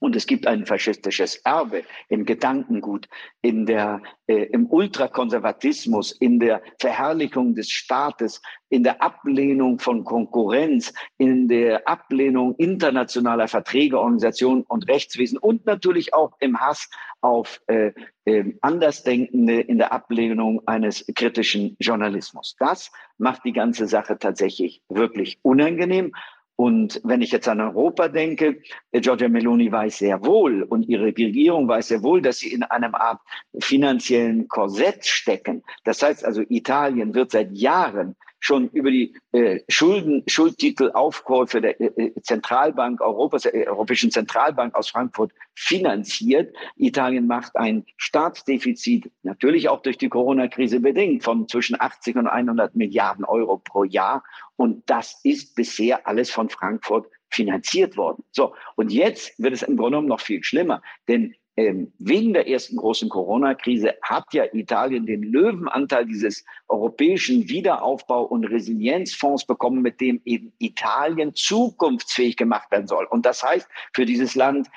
Und 0.00 0.16
es 0.16 0.26
gibt 0.26 0.46
ein 0.46 0.66
faschistisches 0.66 1.36
Erbe 1.44 1.84
im 2.08 2.24
Gedankengut, 2.24 3.06
in 3.42 3.66
der, 3.66 4.02
äh, 4.26 4.44
im 4.46 4.66
Ultrakonservatismus, 4.66 6.12
in 6.12 6.40
der 6.40 6.62
Verherrlichung 6.78 7.54
des 7.54 7.70
Staates, 7.70 8.42
in 8.70 8.82
der 8.82 9.02
Ablehnung 9.02 9.78
von 9.78 10.04
Konkurrenz, 10.04 10.92
in 11.18 11.48
der 11.48 11.86
Ablehnung 11.86 12.54
internationaler 12.56 13.46
Verträge, 13.46 14.00
Organisationen 14.00 14.62
und 14.62 14.88
Rechtswesen 14.88 15.38
und 15.38 15.66
natürlich 15.66 16.14
auch 16.14 16.32
im 16.40 16.58
Hass 16.58 16.88
auf 17.20 17.60
äh, 17.66 17.92
äh, 18.24 18.54
Andersdenkende, 18.62 19.60
in 19.60 19.78
der 19.78 19.92
Ablehnung 19.92 20.66
eines 20.66 21.04
kritischen 21.14 21.76
Journalismus. 21.78 22.56
Das 22.58 22.90
macht 23.18 23.44
die 23.44 23.52
ganze 23.52 23.86
Sache 23.86 24.18
tatsächlich 24.18 24.82
wirklich 24.88 25.38
unangenehm. 25.42 26.12
Und 26.60 27.00
wenn 27.04 27.22
ich 27.22 27.32
jetzt 27.32 27.48
an 27.48 27.58
Europa 27.58 28.08
denke, 28.08 28.60
äh, 28.92 29.00
Giorgia 29.00 29.30
Meloni 29.30 29.72
weiß 29.72 29.96
sehr 29.96 30.22
wohl 30.26 30.62
und 30.62 30.90
ihre 30.90 31.04
Regierung 31.04 31.66
weiß 31.66 31.88
sehr 31.88 32.02
wohl, 32.02 32.20
dass 32.20 32.40
sie 32.40 32.52
in 32.52 32.64
einem 32.64 32.94
Art 32.94 33.18
finanziellen 33.60 34.46
Korsett 34.46 35.06
stecken. 35.06 35.62
Das 35.84 36.02
heißt 36.02 36.22
also, 36.22 36.42
Italien 36.50 37.14
wird 37.14 37.30
seit 37.30 37.52
Jahren 37.52 38.14
schon 38.40 38.68
über 38.70 38.90
die 38.90 39.14
äh, 39.32 39.60
Schulden, 39.68 40.24
Schuldtitelaufkäufe 40.26 41.60
der 41.60 41.80
äh, 41.80 42.06
äh, 42.06 42.22
Zentralbank 42.22 43.00
Europas, 43.00 43.42
der 43.42 43.68
Europäischen 43.68 44.10
Zentralbank 44.10 44.74
aus 44.74 44.90
Frankfurt 44.90 45.32
finanziert. 45.54 46.56
Italien 46.76 47.26
macht 47.26 47.54
ein 47.56 47.84
Staatsdefizit, 47.96 49.10
natürlich 49.22 49.68
auch 49.68 49.82
durch 49.82 49.98
die 49.98 50.08
Corona-Krise 50.08 50.80
bedingt, 50.80 51.22
von 51.22 51.46
zwischen 51.48 51.80
80 51.80 52.16
und 52.16 52.26
100 52.26 52.74
Milliarden 52.74 53.24
Euro 53.24 53.58
pro 53.58 53.84
Jahr. 53.84 54.24
Und 54.56 54.88
das 54.88 55.20
ist 55.22 55.54
bisher 55.54 56.06
alles 56.06 56.30
von 56.30 56.48
Frankfurt 56.48 57.06
finanziert 57.28 57.96
worden. 57.96 58.24
So. 58.32 58.54
Und 58.74 58.90
jetzt 58.90 59.38
wird 59.38 59.54
es 59.54 59.62
im 59.62 59.76
Grunde 59.76 59.92
genommen 59.92 60.08
noch 60.08 60.20
viel 60.20 60.42
schlimmer, 60.42 60.82
denn 61.08 61.34
wegen 61.56 62.32
der 62.32 62.48
ersten 62.48 62.76
großen 62.76 63.08
Corona-Krise 63.08 63.94
hat 64.02 64.32
ja 64.32 64.44
Italien 64.52 65.04
den 65.04 65.22
Löwenanteil 65.22 66.06
dieses 66.06 66.44
europäischen 66.68 67.48
Wiederaufbau- 67.48 68.26
und 68.26 68.44
Resilienzfonds 68.44 69.44
bekommen, 69.44 69.82
mit 69.82 70.00
dem 70.00 70.20
eben 70.24 70.52
Italien 70.58 71.34
zukunftsfähig 71.34 72.36
gemacht 72.36 72.70
werden 72.70 72.86
soll. 72.86 73.06
Und 73.10 73.26
das 73.26 73.42
heißt 73.42 73.68
für 73.92 74.06
dieses 74.06 74.34
Land, 74.34 74.68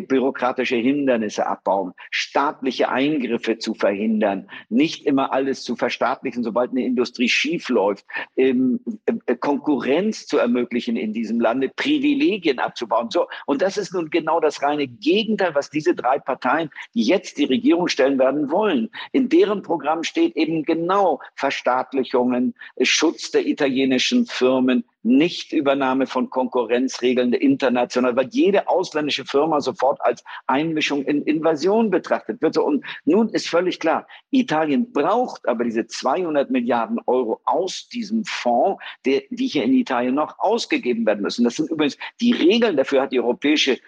bürokratische 0.00 0.76
Hindernisse 0.76 1.46
abbauen, 1.46 1.92
staatliche 2.10 2.88
Eingriffe 2.88 3.58
zu 3.58 3.74
verhindern, 3.74 4.48
nicht 4.68 5.06
immer 5.06 5.32
alles 5.32 5.62
zu 5.64 5.76
verstaatlichen, 5.76 6.42
sobald 6.42 6.70
eine 6.70 6.84
Industrie 6.84 7.28
schiefläuft, 7.28 8.04
ähm, 8.36 8.80
äh, 9.06 9.36
Konkurrenz 9.36 10.26
zu 10.26 10.38
ermöglichen 10.38 10.96
in 10.96 11.12
diesem 11.12 11.40
Lande, 11.40 11.70
Privilegien 11.74 12.58
abzubauen. 12.58 13.10
So. 13.10 13.26
Und 13.46 13.62
das 13.62 13.76
ist 13.76 13.92
nun 13.92 14.10
genau 14.10 14.40
das 14.40 14.62
reine 14.62 14.86
Gegenteil, 14.86 15.54
was 15.54 15.70
diese 15.70 15.94
drei 15.94 16.18
Parteien, 16.18 16.70
die 16.94 17.02
jetzt 17.02 17.38
die 17.38 17.44
Regierung 17.44 17.88
stellen 17.88 18.18
werden, 18.18 18.50
wollen. 18.50 18.90
In 19.12 19.28
deren 19.28 19.62
Programm 19.62 20.02
steht 20.04 20.36
eben 20.36 20.64
genau 20.64 21.20
Verstaatlichungen, 21.34 22.54
Schutz 22.80 23.30
der 23.30 23.46
italienischen 23.46 24.26
Firmen, 24.26 24.84
Nichtübernahme 25.02 26.06
von 26.06 26.30
Konkurrenzregeln 26.30 27.32
international, 27.32 28.16
weil 28.16 28.28
jede 28.30 28.68
ausländische 28.68 29.24
Firma 29.24 29.60
sofort 29.60 30.00
als 30.02 30.24
Einmischung 30.46 31.04
in 31.04 31.22
Invasion 31.22 31.90
betrachtet 31.90 32.40
wird. 32.42 32.56
Und 32.58 32.84
nun 33.04 33.28
ist 33.30 33.48
völlig 33.48 33.80
klar, 33.80 34.06
Italien 34.30 34.92
braucht 34.92 35.46
aber 35.48 35.64
diese 35.64 35.86
200 35.86 36.50
Milliarden 36.50 37.00
Euro 37.06 37.40
aus 37.44 37.88
diesem 37.88 38.24
Fonds, 38.24 38.82
der, 39.04 39.22
die 39.30 39.46
hier 39.46 39.64
in 39.64 39.74
Italien 39.74 40.14
noch 40.14 40.38
ausgegeben 40.38 41.06
werden 41.06 41.22
müssen. 41.22 41.44
Das 41.44 41.56
sind 41.56 41.70
übrigens 41.70 41.98
die 42.20 42.32
Regeln 42.32 42.76
dafür 42.76 43.02
hat 43.02 43.12
die 43.12 43.20
Europäische 43.20 43.78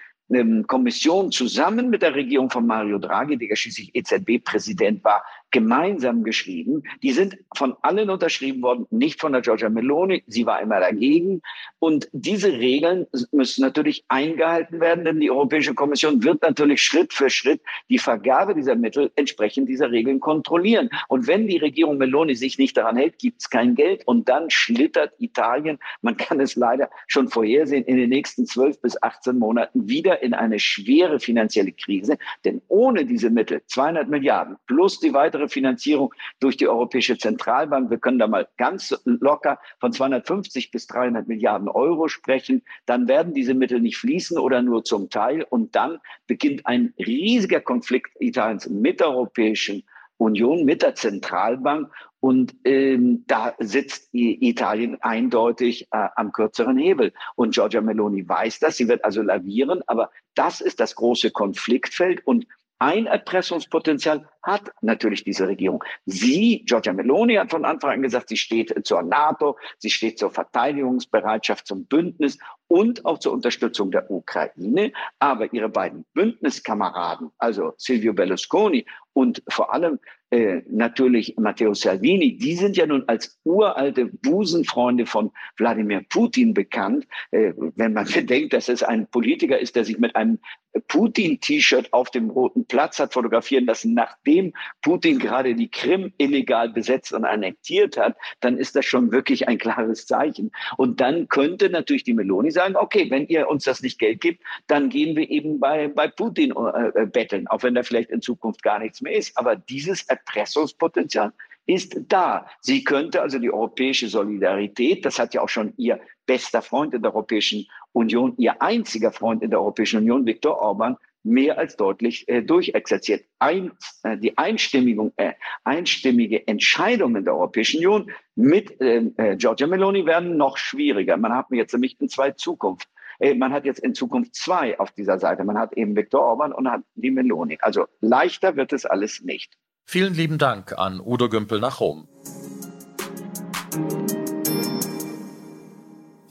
Kommission 0.66 1.30
zusammen 1.30 1.90
mit 1.90 2.02
der 2.02 2.14
Regierung 2.14 2.50
von 2.50 2.66
Mario 2.66 2.98
Draghi, 2.98 3.36
der 3.36 3.56
schließlich 3.56 3.94
EZB-Präsident 3.94 5.04
war, 5.04 5.22
gemeinsam 5.50 6.24
geschrieben. 6.24 6.82
Die 7.02 7.12
sind 7.12 7.38
von 7.54 7.76
allen 7.82 8.10
unterschrieben 8.10 8.60
worden, 8.60 8.86
nicht 8.90 9.20
von 9.20 9.32
der 9.32 9.42
Giorgia 9.42 9.68
Meloni. 9.68 10.24
Sie 10.26 10.46
war 10.46 10.60
immer 10.60 10.80
dagegen. 10.80 11.42
Und 11.78 12.08
diese 12.12 12.52
Regeln 12.52 13.06
müssen 13.30 13.62
natürlich 13.62 14.04
eingehalten 14.08 14.80
werden, 14.80 15.04
denn 15.04 15.20
die 15.20 15.30
Europäische 15.30 15.74
Kommission 15.74 16.24
wird 16.24 16.42
natürlich 16.42 16.82
Schritt 16.82 17.12
für 17.12 17.30
Schritt 17.30 17.60
die 17.88 17.98
Vergabe 17.98 18.54
dieser 18.54 18.74
Mittel 18.74 19.12
entsprechend 19.14 19.68
dieser 19.68 19.92
Regeln 19.92 20.18
kontrollieren. 20.18 20.90
Und 21.06 21.28
wenn 21.28 21.46
die 21.46 21.58
Regierung 21.58 21.98
Meloni 21.98 22.34
sich 22.34 22.58
nicht 22.58 22.76
daran 22.76 22.96
hält, 22.96 23.18
gibt 23.18 23.42
es 23.42 23.48
kein 23.48 23.76
Geld. 23.76 24.02
Und 24.06 24.28
dann 24.28 24.50
schlittert 24.50 25.12
Italien, 25.18 25.78
man 26.02 26.16
kann 26.16 26.40
es 26.40 26.56
leider 26.56 26.90
schon 27.06 27.28
vorhersehen, 27.28 27.84
in 27.84 27.96
den 27.96 28.10
nächsten 28.10 28.46
zwölf 28.46 28.80
bis 28.80 29.00
18 29.00 29.38
Monaten 29.38 29.88
wieder 29.88 30.13
in 30.22 30.34
eine 30.34 30.58
schwere 30.58 31.20
finanzielle 31.20 31.72
Krise. 31.72 32.18
Denn 32.44 32.62
ohne 32.68 33.04
diese 33.04 33.30
Mittel, 33.30 33.62
200 33.66 34.08
Milliarden 34.08 34.56
plus 34.66 35.00
die 35.00 35.12
weitere 35.12 35.34
weitere 35.34 35.48
Finanzierung 35.48 36.14
durch 36.40 36.56
die 36.56 36.68
Europäische 36.68 37.18
Zentralbank. 37.18 37.90
Wir 37.90 37.98
können 37.98 38.18
da 38.18 38.26
mal 38.26 38.46
ganz 38.56 38.94
locker 39.04 39.58
von 39.80 39.92
250 39.92 40.70
bis 40.70 40.86
300 40.86 41.26
Milliarden 41.28 41.68
Euro 41.68 42.08
sprechen. 42.08 42.62
Dann 42.86 43.08
werden 43.08 43.34
diese 43.34 43.54
Mittel 43.54 43.80
nicht 43.80 43.96
fließen 43.96 44.38
oder 44.38 44.62
nur 44.62 44.84
zum 44.84 45.10
Teil. 45.10 45.44
Und 45.48 45.74
dann 45.74 45.98
beginnt 46.26 46.66
ein 46.66 46.94
riesiger 46.98 47.60
Konflikt 47.60 48.12
Italiens 48.20 48.68
mit 48.68 49.00
der 49.00 49.08
Europäischen 49.08 49.84
Union, 50.18 50.64
mit 50.64 50.82
der 50.82 50.94
Zentralbank. 50.94 51.90
Und 52.24 52.56
ähm, 52.64 53.24
da 53.26 53.54
sitzt 53.58 54.08
Italien 54.14 54.96
eindeutig 55.02 55.88
äh, 55.90 56.08
am 56.16 56.32
kürzeren 56.32 56.78
Hebel. 56.78 57.12
Und 57.36 57.52
Giorgia 57.52 57.82
Meloni 57.82 58.26
weiß 58.26 58.60
das. 58.60 58.78
Sie 58.78 58.88
wird 58.88 59.04
also 59.04 59.20
lavieren. 59.20 59.82
Aber 59.88 60.10
das 60.34 60.62
ist 60.62 60.80
das 60.80 60.94
große 60.94 61.32
Konfliktfeld. 61.32 62.26
Und 62.26 62.46
ein 62.78 63.04
Erpressungspotenzial 63.04 64.26
hat 64.44 64.72
natürlich 64.82 65.24
diese 65.24 65.48
Regierung. 65.48 65.82
Sie, 66.04 66.64
Giorgia 66.66 66.92
Meloni, 66.92 67.34
hat 67.34 67.50
von 67.50 67.64
Anfang 67.64 67.90
an 67.90 68.02
gesagt, 68.02 68.28
sie 68.28 68.36
steht 68.36 68.74
zur 68.86 69.02
NATO, 69.02 69.56
sie 69.78 69.90
steht 69.90 70.18
zur 70.18 70.30
Verteidigungsbereitschaft, 70.30 71.66
zum 71.66 71.86
Bündnis 71.86 72.38
und 72.68 73.04
auch 73.04 73.18
zur 73.18 73.32
Unterstützung 73.32 73.90
der 73.90 74.10
Ukraine. 74.10 74.92
Aber 75.18 75.52
ihre 75.52 75.68
beiden 75.68 76.04
Bündniskameraden, 76.12 77.30
also 77.38 77.72
Silvio 77.78 78.12
Berlusconi 78.12 78.84
und 79.14 79.42
vor 79.48 79.72
allem 79.72 79.98
äh, 80.30 80.62
natürlich 80.68 81.36
Matteo 81.38 81.74
Salvini, 81.74 82.36
die 82.36 82.56
sind 82.56 82.76
ja 82.76 82.86
nun 82.86 83.04
als 83.06 83.38
uralte 83.44 84.06
Busenfreunde 84.06 85.06
von 85.06 85.30
Wladimir 85.56 86.04
Putin 86.08 86.52
bekannt. 86.54 87.06
Äh, 87.30 87.52
wenn 87.76 87.92
man 87.92 88.06
bedenkt, 88.12 88.52
dass 88.52 88.68
es 88.68 88.82
ein 88.82 89.06
Politiker 89.06 89.56
ist, 89.58 89.76
der 89.76 89.84
sich 89.84 89.98
mit 89.98 90.16
einem 90.16 90.40
Putin-T-Shirt 90.88 91.92
auf 91.92 92.10
dem 92.10 92.30
Roten 92.30 92.66
Platz 92.66 92.98
hat 92.98 93.12
fotografieren 93.12 93.66
lassen, 93.66 93.94
nachdem 93.94 94.33
Putin 94.82 95.18
gerade 95.18 95.54
die 95.54 95.70
Krim 95.70 96.12
illegal 96.18 96.68
besetzt 96.68 97.12
und 97.12 97.24
annektiert 97.24 97.96
hat, 97.96 98.16
dann 98.40 98.58
ist 98.58 98.76
das 98.76 98.84
schon 98.84 99.12
wirklich 99.12 99.48
ein 99.48 99.58
klares 99.58 100.06
Zeichen. 100.06 100.50
Und 100.76 101.00
dann 101.00 101.28
könnte 101.28 101.70
natürlich 101.70 102.04
die 102.04 102.14
Meloni 102.14 102.50
sagen, 102.50 102.76
okay, 102.76 103.10
wenn 103.10 103.26
ihr 103.26 103.48
uns 103.48 103.64
das 103.64 103.82
nicht 103.82 103.98
Geld 103.98 104.20
gibt, 104.20 104.42
dann 104.66 104.88
gehen 104.88 105.16
wir 105.16 105.30
eben 105.30 105.60
bei, 105.60 105.88
bei 105.88 106.08
Putin 106.08 106.52
äh, 106.52 107.02
äh 107.02 107.06
betteln, 107.06 107.46
auch 107.48 107.62
wenn 107.62 107.74
da 107.74 107.82
vielleicht 107.82 108.10
in 108.10 108.22
Zukunft 108.22 108.62
gar 108.62 108.78
nichts 108.78 109.00
mehr 109.00 109.14
ist. 109.14 109.36
Aber 109.36 109.56
dieses 109.56 110.02
Erpressungspotenzial 110.04 111.32
ist 111.66 111.96
da. 112.08 112.46
Sie 112.60 112.84
könnte 112.84 113.22
also 113.22 113.38
die 113.38 113.50
europäische 113.50 114.08
Solidarität, 114.08 115.04
das 115.04 115.18
hat 115.18 115.34
ja 115.34 115.40
auch 115.40 115.48
schon 115.48 115.72
ihr 115.76 116.00
bester 116.26 116.62
Freund 116.62 116.94
in 116.94 117.02
der 117.02 117.14
Europäischen 117.14 117.66
Union, 117.92 118.34
ihr 118.36 118.60
einziger 118.60 119.12
Freund 119.12 119.42
in 119.42 119.50
der 119.50 119.60
Europäischen 119.60 120.00
Union, 120.00 120.26
Viktor 120.26 120.58
Orban, 120.58 120.96
mehr 121.24 121.58
als 121.58 121.76
deutlich 121.76 122.28
äh, 122.28 122.42
durchexerziert. 122.42 123.24
Ein, 123.38 123.72
äh, 124.02 124.16
die 124.16 124.38
Einstimmige, 124.38 125.12
äh, 125.16 125.32
einstimmige 125.64 126.46
Entscheidung 126.46 127.16
in 127.16 127.24
der 127.24 127.34
Europäischen 127.34 127.78
Union 127.78 128.10
mit 128.36 128.80
ähm, 128.80 129.14
äh, 129.16 129.36
Giorgia 129.36 129.66
Meloni 129.66 130.06
werden 130.06 130.36
noch 130.36 130.56
schwieriger. 130.56 131.16
Man 131.16 131.32
hat 131.32 131.46
jetzt 131.50 131.72
nämlich 131.72 132.00
in 132.00 132.08
zwei 132.08 132.32
Zukunft. 132.32 132.88
Äh, 133.18 133.34
man 133.34 133.52
hat 133.52 133.64
jetzt 133.64 133.80
in 133.80 133.94
Zukunft 133.94 134.34
zwei 134.34 134.78
auf 134.78 134.92
dieser 134.92 135.18
Seite. 135.18 135.44
Man 135.44 135.58
hat 135.58 135.72
eben 135.76 135.96
Viktor 135.96 136.22
Orban 136.22 136.52
und 136.52 136.70
hat 136.70 136.82
die 136.94 137.10
Meloni. 137.10 137.58
Also 137.60 137.86
leichter 138.00 138.56
wird 138.56 138.72
es 138.72 138.86
alles 138.86 139.22
nicht. 139.22 139.54
Vielen 139.86 140.14
lieben 140.14 140.38
Dank 140.38 140.78
an 140.78 141.00
Udo 141.00 141.28
Gümpel 141.28 141.60
nach 141.60 141.80
Rom. 141.80 142.08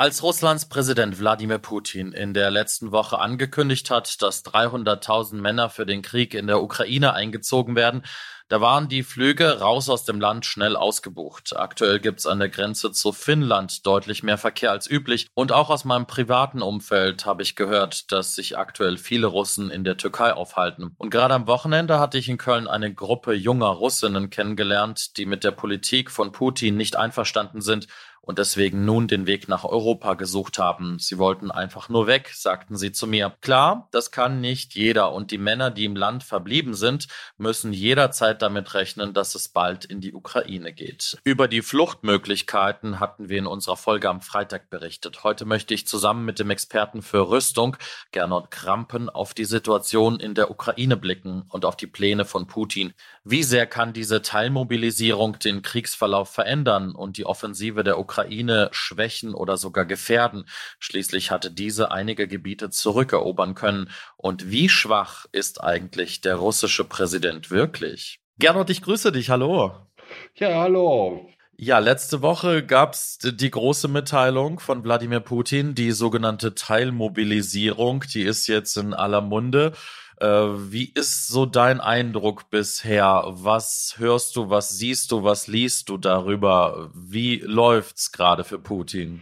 Als 0.04 0.22
Russlands 0.22 0.66
Präsident 0.66 1.18
Wladimir 1.18 1.60
Putin 1.60 2.12
in 2.12 2.34
der 2.34 2.52
letzten 2.52 2.92
Woche 2.92 3.20
angekündigt 3.20 3.90
hat, 3.90 4.22
dass 4.22 4.44
300.000 4.44 5.36
Männer 5.36 5.70
für 5.70 5.86
den 5.86 6.02
Krieg 6.02 6.34
in 6.34 6.46
der 6.46 6.62
Ukraine 6.62 7.14
eingezogen 7.14 7.78
werden, 7.78 8.04
da 8.50 8.60
waren 8.60 8.90
die 8.90 9.04
Flüge 9.04 9.62
raus 9.62 9.90
aus 9.90 10.04
dem 10.04 10.20
Land 10.20 10.46
schnell 10.46 10.76
ausgebucht. 10.76 11.56
Aktuell 11.56 12.00
gibt's 12.00 12.28
an 12.28 12.40
der 12.40 12.50
Grenze 12.50 12.92
zu 12.92 13.14
Finnland 13.14 13.88
deutlich 13.88 14.24
mehr 14.24 14.38
Verkehr 14.38 14.72
als 14.72 14.90
üblich. 14.90 15.28
Und 15.34 15.54
auch 15.54 15.70
aus 15.70 15.86
meinem 15.86 16.06
privaten 16.06 16.62
Umfeld 16.62 17.26
habe 17.26 17.42
ich 17.42 17.56
gehört, 17.56 18.12
dass 18.12 18.36
sich 18.36 18.58
aktuell 18.58 18.98
viele 18.98 19.28
Russen 19.28 19.72
in 19.72 19.86
der 19.86 19.96
Türkei 19.96 20.34
aufhalten. 20.34 20.94
Und 20.98 21.12
gerade 21.12 21.34
am 21.34 21.48
Wochenende 21.48 22.00
hatte 22.00 22.18
ich 22.18 22.28
in 22.28 22.38
Köln 22.38 22.68
eine 22.68 22.94
Gruppe 22.94 23.34
junger 23.34 23.70
Russinnen 23.70 24.30
kennengelernt, 24.30 25.16
die 25.16 25.26
mit 25.26 25.46
der 25.46 25.52
Politik 25.52 26.12
von 26.12 26.34
Putin 26.34 26.76
nicht 26.76 26.98
einverstanden 26.98 27.62
sind 27.62 27.88
und 28.26 28.40
deswegen 28.40 28.86
nun 28.86 29.08
den 29.08 29.28
Weg 29.28 29.50
nach 29.50 29.66
Europa 29.66 30.14
gesucht 30.14 30.58
haben. 30.58 30.98
Sie 30.98 31.18
wollten 31.18 31.52
einfach 31.52 31.90
nur 31.90 32.08
weg, 32.08 32.32
sagten 32.34 32.78
sie 32.78 32.94
zu 32.94 33.06
mir. 33.06 33.36
Klar, 33.42 33.90
das 33.92 34.12
kann 34.12 34.40
nicht 34.40 34.76
jeder 34.76 35.12
und 35.12 35.32
die 35.32 35.38
Männer, 35.38 35.72
die 35.72 35.84
im 35.84 35.98
Land 35.98 36.24
verblieben 36.24 36.74
sind, 36.74 37.08
müssen 37.38 37.74
jederzeit 37.74 38.42
damit 38.42 38.74
rechnen, 38.76 39.14
dass 39.14 39.36
es 39.36 39.50
bald 39.50 39.84
in 39.84 40.00
die 40.00 40.14
Ukraine 40.14 40.72
geht. 40.72 41.18
Über 41.26 41.50
die 41.50 41.62
Fluchtmöglichkeiten 41.62 43.02
hatten 43.02 43.28
wir 43.28 43.40
in 43.40 43.48
unserer 43.48 43.76
Folge 43.76 44.10
am 44.10 44.22
Freitag 44.22 44.70
berichtet. 44.70 45.26
Heute 45.26 45.44
möchte 45.44 45.74
ich 45.74 45.86
zusammen 45.86 46.24
mit 46.24 46.40
dem 46.40 46.50
Experten 46.50 47.02
für 47.02 47.30
Rüstung, 47.30 47.76
Gernot 48.12 48.52
Krampen, 48.52 49.10
auf 49.10 49.34
die 49.34 49.46
Situation 49.46 50.22
in 50.22 50.34
der 50.34 50.50
Ukraine 50.50 50.96
blicken 50.96 51.44
und 51.50 51.66
auf 51.66 51.76
die 51.76 51.88
Pläne 51.88 52.24
von 52.24 52.48
Putin. 52.48 52.94
Wie 53.26 53.44
sehr 53.44 53.68
kann 53.68 53.92
diese 53.92 54.22
Teilmobilisierung 54.22 55.40
den 55.40 55.62
Kriegsverlauf 55.62 56.30
verändern 56.30 56.96
und 56.96 57.18
die 57.18 57.26
Offensive 57.26 57.84
der 57.84 58.00
Ukraine 58.00 58.13
Ukraine 58.14 58.70
schwächen 58.72 59.34
oder 59.34 59.58
sogar 59.58 59.86
gefährden. 59.86 60.46
Schließlich 60.80 61.32
hatte 61.32 61.50
diese 61.50 61.92
einige 61.92 62.28
Gebiete 62.28 62.70
zurückerobern 62.70 63.56
können. 63.56 63.90
Und 64.18 64.52
wie 64.52 64.70
schwach 64.70 65.26
ist 65.32 65.64
eigentlich 65.64 66.22
der 66.22 66.36
russische 66.36 66.84
Präsident 66.84 67.50
wirklich? 67.50 68.20
Gernot, 68.38 68.70
ich 68.70 68.84
grüße 68.84 69.12
dich. 69.12 69.32
Hallo. 69.32 69.72
Ja, 70.36 70.62
hallo. 70.62 71.28
Ja, 71.58 71.80
letzte 71.80 72.22
Woche 72.22 72.64
gab 72.64 72.94
es 72.94 73.18
die 73.20 73.50
große 73.50 73.88
Mitteilung 73.88 74.60
von 74.60 74.84
Wladimir 74.84 75.20
Putin, 75.20 75.76
die 75.76 75.92
sogenannte 75.92 76.56
Teilmobilisierung, 76.56 78.04
die 78.14 78.24
ist 78.24 78.48
jetzt 78.48 78.76
in 78.78 78.94
aller 78.94 79.22
Munde. 79.22 79.74
Äh, 80.20 80.28
wie 80.28 80.92
ist 80.94 81.28
so 81.28 81.46
dein 81.46 81.80
Eindruck 81.80 82.50
bisher? 82.50 83.24
Was 83.28 83.96
hörst 83.98 84.36
du, 84.36 84.50
was 84.50 84.70
siehst 84.78 85.12
du, 85.12 85.24
was 85.24 85.48
liest 85.48 85.90
du 85.90 85.98
darüber? 85.98 86.92
Wie 86.94 87.38
läuft's 87.38 88.12
gerade 88.12 88.44
für 88.44 88.60
Putin? 88.60 89.22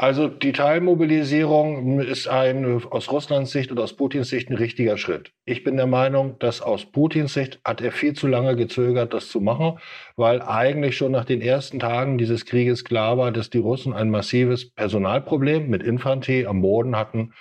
Also 0.00 0.28
die 0.28 0.52
Teilmobilisierung 0.52 1.98
ist 1.98 2.28
ein 2.28 2.84
aus 2.88 3.10
Russlands 3.10 3.50
Sicht 3.50 3.72
und 3.72 3.80
aus 3.80 3.96
Putins 3.96 4.28
Sicht 4.28 4.48
ein 4.48 4.54
richtiger 4.54 4.96
Schritt. 4.96 5.32
Ich 5.44 5.64
bin 5.64 5.76
der 5.76 5.88
Meinung, 5.88 6.38
dass 6.38 6.60
aus 6.62 6.84
Putins 6.84 7.34
Sicht 7.34 7.58
hat 7.64 7.80
er 7.80 7.90
viel 7.90 8.12
zu 8.12 8.28
lange 8.28 8.54
gezögert, 8.54 9.12
das 9.12 9.28
zu 9.28 9.40
machen, 9.40 9.80
weil 10.14 10.40
eigentlich 10.40 10.96
schon 10.96 11.10
nach 11.10 11.24
den 11.24 11.40
ersten 11.40 11.80
Tagen 11.80 12.16
dieses 12.16 12.46
Krieges 12.46 12.84
klar 12.84 13.18
war, 13.18 13.32
dass 13.32 13.50
die 13.50 13.58
Russen 13.58 13.92
ein 13.92 14.08
massives 14.08 14.70
Personalproblem 14.70 15.68
mit 15.68 15.82
Infanterie 15.82 16.46
am 16.46 16.60
Boden 16.62 16.94
hatten 16.94 17.32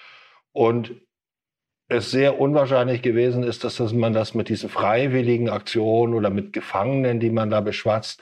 und 0.51 0.95
es 1.89 2.11
sehr 2.11 2.39
unwahrscheinlich 2.39 3.01
gewesen 3.01 3.43
ist, 3.43 3.63
dass 3.63 3.77
das, 3.77 3.93
man 3.93 4.13
das 4.13 4.33
mit 4.33 4.49
diesen 4.49 4.69
freiwilligen 4.69 5.49
Aktionen 5.49 6.13
oder 6.13 6.29
mit 6.29 6.51
Gefangenen, 6.53 7.19
die 7.19 7.29
man 7.29 7.49
da 7.49 7.61
beschwatzt, 7.61 8.21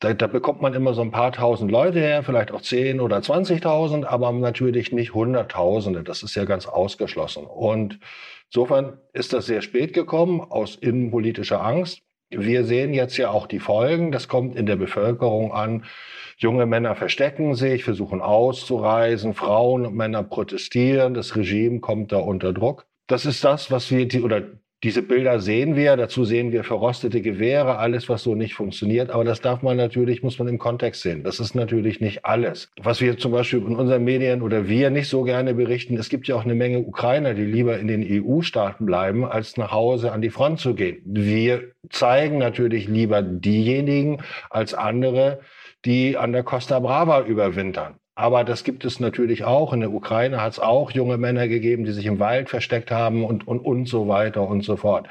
da, 0.00 0.12
da 0.12 0.26
bekommt 0.26 0.60
man 0.60 0.74
immer 0.74 0.92
so 0.94 1.02
ein 1.02 1.10
paar 1.10 1.32
tausend 1.32 1.70
Leute 1.70 2.00
her, 2.00 2.22
vielleicht 2.22 2.52
auch 2.52 2.60
zehn 2.62 3.00
oder 3.00 3.22
zwanzigtausend, 3.22 4.06
aber 4.06 4.32
natürlich 4.32 4.92
nicht 4.92 5.14
Hunderttausende. 5.14 6.02
Das 6.02 6.22
ist 6.22 6.34
ja 6.34 6.44
ganz 6.44 6.66
ausgeschlossen. 6.66 7.44
Und 7.44 8.00
insofern 8.50 8.98
ist 9.12 9.32
das 9.32 9.46
sehr 9.46 9.62
spät 9.62 9.92
gekommen 9.92 10.40
aus 10.40 10.76
innenpolitischer 10.76 11.62
Angst. 11.62 12.02
Wir 12.30 12.64
sehen 12.64 12.92
jetzt 12.92 13.16
ja 13.16 13.30
auch 13.30 13.46
die 13.46 13.60
Folgen. 13.60 14.10
Das 14.10 14.28
kommt 14.28 14.56
in 14.56 14.66
der 14.66 14.76
Bevölkerung 14.76 15.52
an. 15.52 15.84
Junge 16.36 16.66
Männer 16.66 16.96
verstecken 16.96 17.54
sich, 17.54 17.84
versuchen 17.84 18.20
auszureisen, 18.20 19.34
Frauen 19.34 19.86
und 19.86 19.94
Männer 19.94 20.24
protestieren, 20.24 21.14
das 21.14 21.36
Regime 21.36 21.78
kommt 21.78 22.10
da 22.10 22.18
unter 22.18 22.52
Druck. 22.52 22.86
Das 23.06 23.26
ist 23.26 23.44
das, 23.44 23.70
was 23.70 23.90
wir, 23.90 24.24
oder 24.24 24.42
diese 24.84 25.00
Bilder 25.00 25.40
sehen 25.40 25.76
wir, 25.76 25.96
dazu 25.96 26.26
sehen 26.26 26.52
wir 26.52 26.62
verrostete 26.62 27.22
Gewehre, 27.22 27.78
alles, 27.78 28.10
was 28.10 28.22
so 28.22 28.34
nicht 28.34 28.52
funktioniert. 28.52 29.10
Aber 29.10 29.24
das 29.24 29.40
darf 29.40 29.62
man 29.62 29.78
natürlich, 29.78 30.22
muss 30.22 30.38
man 30.38 30.46
im 30.46 30.58
Kontext 30.58 31.00
sehen. 31.00 31.24
Das 31.24 31.40
ist 31.40 31.54
natürlich 31.54 32.02
nicht 32.02 32.26
alles. 32.26 32.70
Was 32.82 33.00
wir 33.00 33.16
zum 33.16 33.32
Beispiel 33.32 33.60
in 33.60 33.76
unseren 33.76 34.04
Medien 34.04 34.42
oder 34.42 34.68
wir 34.68 34.90
nicht 34.90 35.08
so 35.08 35.22
gerne 35.22 35.54
berichten, 35.54 35.96
es 35.96 36.10
gibt 36.10 36.28
ja 36.28 36.36
auch 36.36 36.44
eine 36.44 36.54
Menge 36.54 36.80
Ukrainer, 36.80 37.32
die 37.32 37.46
lieber 37.46 37.78
in 37.78 37.88
den 37.88 38.04
EU-Staaten 38.06 38.84
bleiben, 38.84 39.24
als 39.24 39.56
nach 39.56 39.72
Hause 39.72 40.12
an 40.12 40.20
die 40.20 40.28
Front 40.28 40.60
zu 40.60 40.74
gehen. 40.74 41.00
Wir 41.06 41.72
zeigen 41.88 42.36
natürlich 42.36 42.86
lieber 42.86 43.22
diejenigen 43.22 44.22
als 44.50 44.74
andere, 44.74 45.40
die 45.86 46.18
an 46.18 46.32
der 46.32 46.42
Costa 46.42 46.78
Brava 46.78 47.22
überwintern. 47.22 47.94
Aber 48.16 48.44
das 48.44 48.62
gibt 48.62 48.84
es 48.84 49.00
natürlich 49.00 49.44
auch. 49.44 49.72
In 49.72 49.80
der 49.80 49.92
Ukraine 49.92 50.40
hat 50.40 50.52
es 50.52 50.58
auch 50.60 50.90
junge 50.92 51.16
Männer 51.18 51.48
gegeben, 51.48 51.84
die 51.84 51.92
sich 51.92 52.06
im 52.06 52.20
Wald 52.20 52.48
versteckt 52.48 52.90
haben 52.90 53.24
und, 53.24 53.46
und, 53.48 53.58
und 53.60 53.86
so 53.86 54.06
weiter 54.08 54.42
und 54.42 54.62
so 54.62 54.76
fort. 54.76 55.08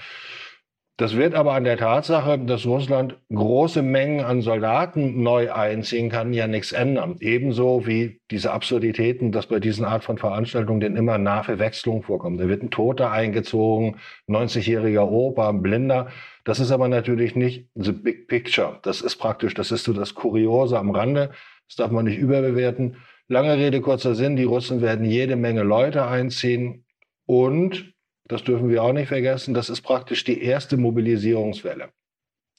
Das 0.98 1.16
wird 1.16 1.34
aber 1.34 1.54
an 1.54 1.64
der 1.64 1.78
Tatsache, 1.78 2.38
dass 2.38 2.68
Russland 2.68 3.18
große 3.34 3.82
Mengen 3.82 4.24
an 4.24 4.44
Soldaten 4.44 5.24
neu 5.24 5.52
einziehen 5.52 6.10
kann, 6.10 6.34
ja 6.34 6.46
nichts 6.46 6.72
ändern. 6.72 7.16
Ebenso 7.20 7.88
wie 7.88 8.22
diese 8.30 8.52
Absurditäten, 8.52 9.32
dass 9.32 9.48
bei 9.48 9.60
diesen 9.60 9.86
Art 9.86 10.04
von 10.04 10.20
Veranstaltungen 10.20 10.82
denn 10.82 10.96
immer 10.96 11.18
Nahverwechslung 11.18 12.04
vorkommt. 12.04 12.40
Da 12.40 12.48
wird 12.48 12.62
ein 12.62 12.70
Toter 12.70 13.10
eingezogen, 13.12 13.96
90-jähriger 14.30 15.10
Opa, 15.10 15.50
ein 15.50 15.64
Blinder. 15.64 16.10
Das 16.44 16.60
ist 16.60 16.72
aber 16.72 16.88
natürlich 16.88 17.36
nicht 17.36 17.70
the 17.74 17.92
big 17.92 18.28
picture. 18.28 18.78
Das 18.84 19.02
ist 19.02 19.16
praktisch, 19.16 19.56
das 19.56 19.72
ist 19.72 19.86
so 19.86 19.94
das 19.94 20.14
Kuriose 20.14 20.78
am 20.78 20.92
Rande. 20.92 21.32
Das 21.68 21.78
darf 21.78 21.90
man 21.90 22.06
nicht 22.06 22.20
überbewerten. 22.20 22.98
Lange 23.28 23.58
Rede, 23.58 23.82
kurzer 23.82 24.14
Sinn, 24.14 24.36
die 24.36 24.44
Russen 24.44 24.82
werden 24.82 25.06
jede 25.06 25.38
Menge 25.38 25.64
Leute 25.64 26.06
einziehen 26.06 26.86
und, 27.26 27.94
das 28.28 28.44
dürfen 28.44 28.70
wir 28.70 28.84
auch 28.84 28.94
nicht 28.94 29.08
vergessen, 29.08 29.54
das 29.54 29.70
ist 29.70 29.82
praktisch 29.82 30.24
die 30.24 30.42
erste 30.44 30.78
Mobilisierungswelle. 30.78 31.90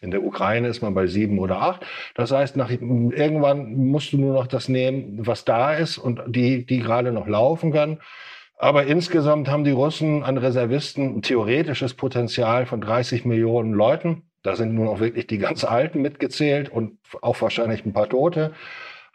In 0.01 0.11
der 0.11 0.23
Ukraine 0.23 0.69
ist 0.69 0.83
man 0.83 0.93
bei 0.93 1.07
sieben 1.07 1.39
oder 1.39 1.63
acht. 1.63 1.87
Das 2.15 2.31
heißt, 2.31 2.57
nach, 2.57 2.71
irgendwann 2.71 3.75
musst 3.75 4.13
du 4.13 4.19
nur 4.19 4.35
noch 4.35 4.47
das 4.47 4.69
nehmen, 4.69 5.27
was 5.27 5.45
da 5.45 5.73
ist 5.73 5.97
und 5.97 6.21
die, 6.27 6.67
die 6.67 6.81
gerade 6.81 7.11
noch 7.11 7.27
laufen 7.27 7.73
kann. 7.73 8.01
Aber 8.59 8.85
insgesamt 8.85 9.49
haben 9.49 9.65
die 9.65 9.71
Russen 9.71 10.23
an 10.23 10.37
Reservisten 10.37 11.17
ein 11.17 11.23
theoretisches 11.23 11.95
Potenzial 11.95 12.67
von 12.67 12.81
30 12.81 13.25
Millionen 13.25 13.73
Leuten. 13.73 14.23
Da 14.43 14.57
sind 14.57 14.75
nun 14.75 14.89
auch 14.89 15.01
wirklich 15.01 15.27
die 15.27 15.39
ganz 15.39 15.65
Alten 15.65 16.03
mitgezählt 16.03 16.69
und 16.69 16.99
auch 17.23 17.41
wahrscheinlich 17.41 17.87
ein 17.87 17.95
paar 17.95 18.09
Tote. 18.09 18.53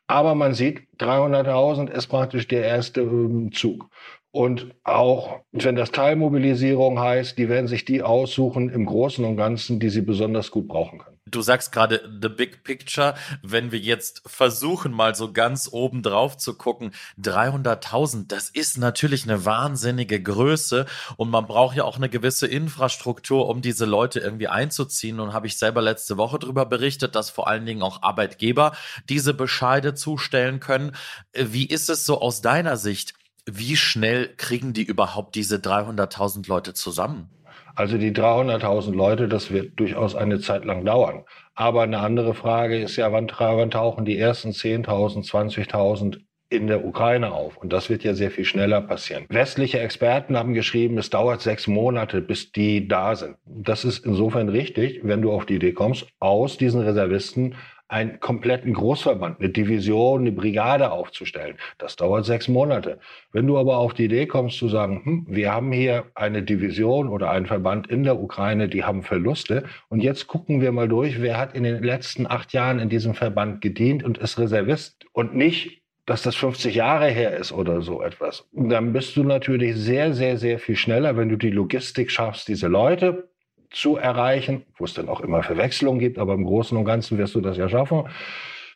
Aber 0.07 0.33
man 0.33 0.55
sieht, 0.55 0.87
300.000 0.97 1.91
ist 1.91 2.07
praktisch 2.07 2.47
der 2.47 2.63
erste 2.63 3.01
ähm, 3.01 3.51
Zug. 3.51 3.89
Und 4.31 4.75
auch 4.83 5.39
wenn 5.51 5.75
das 5.75 5.91
Teilmobilisierung 5.91 6.99
heißt, 6.99 7.37
die 7.37 7.49
werden 7.49 7.67
sich 7.67 7.83
die 7.85 8.03
aussuchen 8.03 8.69
im 8.69 8.85
Großen 8.85 9.25
und 9.25 9.37
Ganzen, 9.37 9.79
die 9.79 9.89
sie 9.89 10.01
besonders 10.01 10.51
gut 10.51 10.67
brauchen 10.67 10.99
können. 10.99 11.19
Du 11.25 11.41
sagst 11.41 11.71
gerade 11.71 12.01
the 12.21 12.29
big 12.29 12.63
picture. 12.63 13.15
Wenn 13.43 13.71
wir 13.71 13.79
jetzt 13.79 14.21
versuchen, 14.25 14.91
mal 14.91 15.15
so 15.15 15.31
ganz 15.31 15.69
oben 15.71 16.01
drauf 16.01 16.37
zu 16.37 16.55
gucken, 16.57 16.91
300.000, 17.21 18.25
das 18.27 18.49
ist 18.49 18.77
natürlich 18.77 19.23
eine 19.23 19.45
wahnsinnige 19.45 20.21
Größe 20.21 20.85
und 21.17 21.29
man 21.29 21.45
braucht 21.45 21.75
ja 21.75 21.83
auch 21.83 21.97
eine 21.97 22.09
gewisse 22.09 22.47
Infrastruktur, 22.47 23.47
um 23.47 23.61
diese 23.61 23.85
Leute 23.85 24.19
irgendwie 24.19 24.47
einzuziehen. 24.47 25.19
Und 25.19 25.33
habe 25.33 25.47
ich 25.47 25.57
selber 25.57 25.81
letzte 25.81 26.17
Woche 26.17 26.39
darüber 26.39 26.65
berichtet, 26.65 27.15
dass 27.15 27.29
vor 27.29 27.47
allen 27.47 27.65
Dingen 27.65 27.81
auch 27.81 28.01
Arbeitgeber 28.01 28.73
diese 29.07 29.33
Bescheide 29.33 29.93
zustellen 29.93 30.59
können. 30.59 30.95
Wie 31.33 31.65
ist 31.65 31.89
es 31.89 32.05
so 32.05 32.21
aus 32.21 32.41
deiner 32.41 32.77
Sicht? 32.77 33.13
Wie 33.57 33.75
schnell 33.75 34.29
kriegen 34.37 34.73
die 34.73 34.83
überhaupt 34.83 35.35
diese 35.35 35.57
300.000 35.57 36.47
Leute 36.47 36.73
zusammen? 36.73 37.29
Also 37.75 37.97
die 37.97 38.11
300.000 38.11 38.93
Leute, 38.93 39.27
das 39.27 39.51
wird 39.51 39.79
durchaus 39.79 40.15
eine 40.15 40.39
Zeit 40.39 40.65
lang 40.65 40.83
dauern. 40.83 41.23
Aber 41.55 41.83
eine 41.83 41.99
andere 41.99 42.33
Frage 42.33 42.79
ist 42.79 42.95
ja, 42.97 43.11
wann, 43.11 43.27
tauchen 43.27 44.05
die 44.05 44.17
ersten 44.17 44.49
10.000, 44.49 45.29
20.000 45.29 46.19
in 46.49 46.67
der 46.67 46.83
Ukraine 46.83 47.31
auf. 47.31 47.57
Und 47.57 47.71
das 47.71 47.89
wird 47.89 48.03
ja 48.03 48.13
sehr 48.13 48.31
viel 48.31 48.43
schneller 48.43 48.81
passieren. 48.81 49.25
Westliche 49.29 49.79
Experten 49.79 50.35
haben 50.35 50.53
geschrieben, 50.53 50.97
es 50.97 51.09
dauert 51.09 51.41
sechs 51.41 51.67
Monate, 51.67 52.21
bis 52.21 52.51
die 52.51 52.87
da 52.87 53.15
sind. 53.15 53.37
Das 53.45 53.85
ist 53.85 54.05
insofern 54.05 54.49
richtig, 54.49 55.01
wenn 55.03 55.21
du 55.21 55.31
auf 55.31 55.45
die 55.45 55.55
Idee 55.55 55.73
kommst, 55.73 56.07
aus 56.19 56.57
diesen 56.57 56.81
Reservisten 56.81 57.55
einen 57.89 58.19
kompletten 58.19 58.73
Großverband, 58.73 59.39
eine 59.39 59.49
Division, 59.49 60.21
eine 60.21 60.31
Brigade 60.31 60.91
aufzustellen. 60.91 61.57
Das 61.79 61.95
dauert 61.95 62.25
sechs 62.25 62.47
Monate. 62.47 62.99
Wenn 63.33 63.47
du 63.47 63.57
aber 63.57 63.77
auf 63.77 63.93
die 63.93 64.05
Idee 64.05 64.27
kommst 64.27 64.57
zu 64.57 64.69
sagen, 64.69 65.01
hm, 65.03 65.25
wir 65.27 65.51
haben 65.51 65.71
hier 65.71 66.05
eine 66.13 66.43
Division 66.43 67.09
oder 67.09 67.31
einen 67.31 67.47
Verband 67.47 67.87
in 67.87 68.03
der 68.03 68.19
Ukraine, 68.19 68.69
die 68.69 68.83
haben 68.83 69.03
Verluste 69.03 69.63
und 69.89 70.01
jetzt 70.01 70.27
gucken 70.27 70.61
wir 70.61 70.71
mal 70.71 70.87
durch, 70.87 71.19
wer 71.21 71.37
hat 71.37 71.55
in 71.55 71.63
den 71.63 71.83
letzten 71.83 72.27
acht 72.27 72.53
Jahren 72.53 72.79
in 72.79 72.89
diesem 72.89 73.15
Verband 73.15 73.59
gedient 73.61 74.03
und 74.03 74.19
ist 74.19 74.39
Reservist 74.39 75.05
und 75.11 75.35
nicht 75.35 75.79
dass 76.05 76.23
das 76.23 76.35
50 76.37 76.73
Jahre 76.73 77.07
her 77.07 77.37
ist 77.37 77.51
oder 77.51 77.83
so 77.83 78.01
etwas. 78.01 78.43
Dann 78.51 78.93
bist 78.93 79.15
du 79.15 79.23
natürlich 79.23 79.75
sehr, 79.75 80.15
sehr, 80.15 80.37
sehr 80.37 80.57
viel 80.57 80.75
schneller, 80.75 81.15
wenn 81.17 81.29
du 81.29 81.35
die 81.35 81.51
Logistik 81.51 82.09
schaffst, 82.09 82.47
diese 82.47 82.67
Leute 82.67 83.29
zu 83.71 83.97
erreichen, 83.97 84.63
wo 84.77 84.85
es 84.85 84.93
dann 84.93 85.09
auch 85.09 85.21
immer 85.21 85.43
Verwechslungen 85.43 85.99
gibt, 85.99 86.17
aber 86.17 86.33
im 86.33 86.43
Großen 86.43 86.77
und 86.77 86.85
Ganzen 86.85 87.17
wirst 87.17 87.35
du 87.35 87.41
das 87.41 87.57
ja 87.57 87.69
schaffen. 87.69 88.03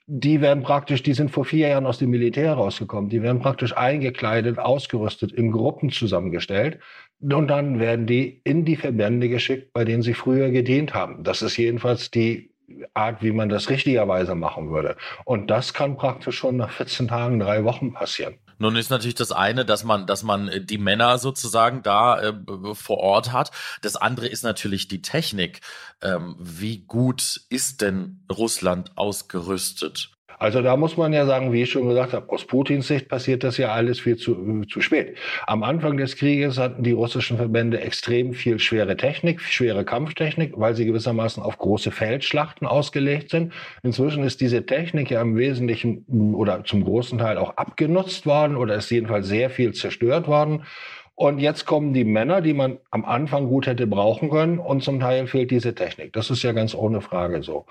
Die 0.05 0.41
werden 0.41 0.63
praktisch, 0.63 1.01
die 1.01 1.13
sind 1.13 1.31
vor 1.31 1.45
vier 1.45 1.69
Jahren 1.69 1.85
aus 1.85 1.97
dem 1.97 2.09
Militär 2.09 2.53
rausgekommen. 2.53 3.09
Die 3.09 3.21
werden 3.21 3.39
praktisch 3.39 3.75
eingekleidet, 3.75 4.59
ausgerüstet, 4.59 5.31
in 5.31 5.51
Gruppen 5.51 5.91
zusammengestellt. 5.91 6.79
Und 7.21 7.47
dann 7.47 7.79
werden 7.79 8.05
die 8.05 8.41
in 8.43 8.65
die 8.65 8.75
Verbände 8.75 9.29
geschickt, 9.29 9.71
bei 9.71 9.85
denen 9.85 10.01
sie 10.01 10.13
früher 10.13 10.49
gedient 10.49 10.93
haben. 10.93 11.23
Das 11.23 11.41
ist 11.41 11.55
jedenfalls 11.55 12.11
die 12.11 12.51
Art, 12.93 13.23
wie 13.23 13.31
man 13.31 13.47
das 13.47 13.69
richtigerweise 13.69 14.35
machen 14.35 14.71
würde. 14.71 14.97
Und 15.23 15.49
das 15.49 15.73
kann 15.73 15.95
praktisch 15.95 16.37
schon 16.37 16.57
nach 16.57 16.71
14 16.71 17.07
Tagen, 17.07 17.39
drei 17.39 17.63
Wochen 17.63 17.93
passieren. 17.93 18.35
Nun 18.63 18.77
ist 18.77 18.89
natürlich 18.89 19.15
das 19.15 19.33
eine, 19.33 19.65
dass 19.65 19.83
man, 19.83 20.07
dass 20.07 20.23
man 20.23 20.47
äh, 20.47 20.63
die 20.63 20.77
Männer 20.77 21.17
sozusagen 21.17 21.83
da 21.83 22.21
äh, 22.21 22.33
vor 22.73 22.99
Ort 22.99 23.33
hat. 23.33 23.51
Das 23.81 23.97
andere 23.97 24.27
ist 24.27 24.43
natürlich 24.43 24.87
die 24.87 25.01
Technik. 25.01 25.59
Ähm, 26.01 26.37
wie 26.39 26.77
gut 26.77 27.41
ist 27.49 27.81
denn 27.81 28.23
Russland 28.31 28.97
ausgerüstet? 28.97 30.12
Also 30.39 30.61
da 30.61 30.75
muss 30.77 30.97
man 30.97 31.13
ja 31.13 31.25
sagen, 31.25 31.53
wie 31.53 31.63
ich 31.63 31.71
schon 31.71 31.87
gesagt 31.87 32.13
habe, 32.13 32.29
aus 32.31 32.45
Putins 32.45 32.87
Sicht 32.87 33.09
passiert 33.09 33.43
das 33.43 33.57
ja 33.57 33.71
alles 33.71 33.99
viel 33.99 34.17
zu, 34.17 34.63
zu 34.69 34.81
spät. 34.81 35.17
Am 35.47 35.63
Anfang 35.63 35.97
des 35.97 36.15
Krieges 36.15 36.57
hatten 36.57 36.83
die 36.83 36.91
russischen 36.91 37.37
Verbände 37.37 37.79
extrem 37.81 38.33
viel 38.33 38.59
schwere 38.59 38.97
Technik, 38.97 39.41
schwere 39.41 39.85
Kampftechnik, 39.85 40.53
weil 40.55 40.75
sie 40.75 40.85
gewissermaßen 40.85 41.41
auf 41.41 41.57
große 41.57 41.91
Feldschlachten 41.91 42.67
ausgelegt 42.67 43.29
sind. 43.29 43.53
Inzwischen 43.83 44.23
ist 44.23 44.41
diese 44.41 44.65
Technik 44.65 45.11
ja 45.11 45.21
im 45.21 45.35
Wesentlichen 45.35 46.05
oder 46.35 46.63
zum 46.63 46.83
großen 46.83 47.17
Teil 47.17 47.37
auch 47.37 47.57
abgenutzt 47.57 48.25
worden 48.25 48.55
oder 48.55 48.75
ist 48.75 48.89
jedenfalls 48.89 49.27
sehr 49.27 49.49
viel 49.49 49.73
zerstört 49.73 50.27
worden. 50.27 50.63
Und 51.15 51.39
jetzt 51.39 51.65
kommen 51.65 51.93
die 51.93 52.05
Männer, 52.05 52.41
die 52.41 52.53
man 52.53 52.79
am 52.89 53.05
Anfang 53.05 53.47
gut 53.47 53.67
hätte 53.67 53.85
brauchen 53.85 54.29
können 54.29 54.57
und 54.57 54.83
zum 54.83 54.99
Teil 54.99 55.27
fehlt 55.27 55.51
diese 55.51 55.75
Technik. 55.75 56.11
Das 56.13 56.31
ist 56.31 56.41
ja 56.41 56.53
ganz 56.53 56.73
ohne 56.73 57.01
Frage 57.01 57.43
so. 57.43 57.65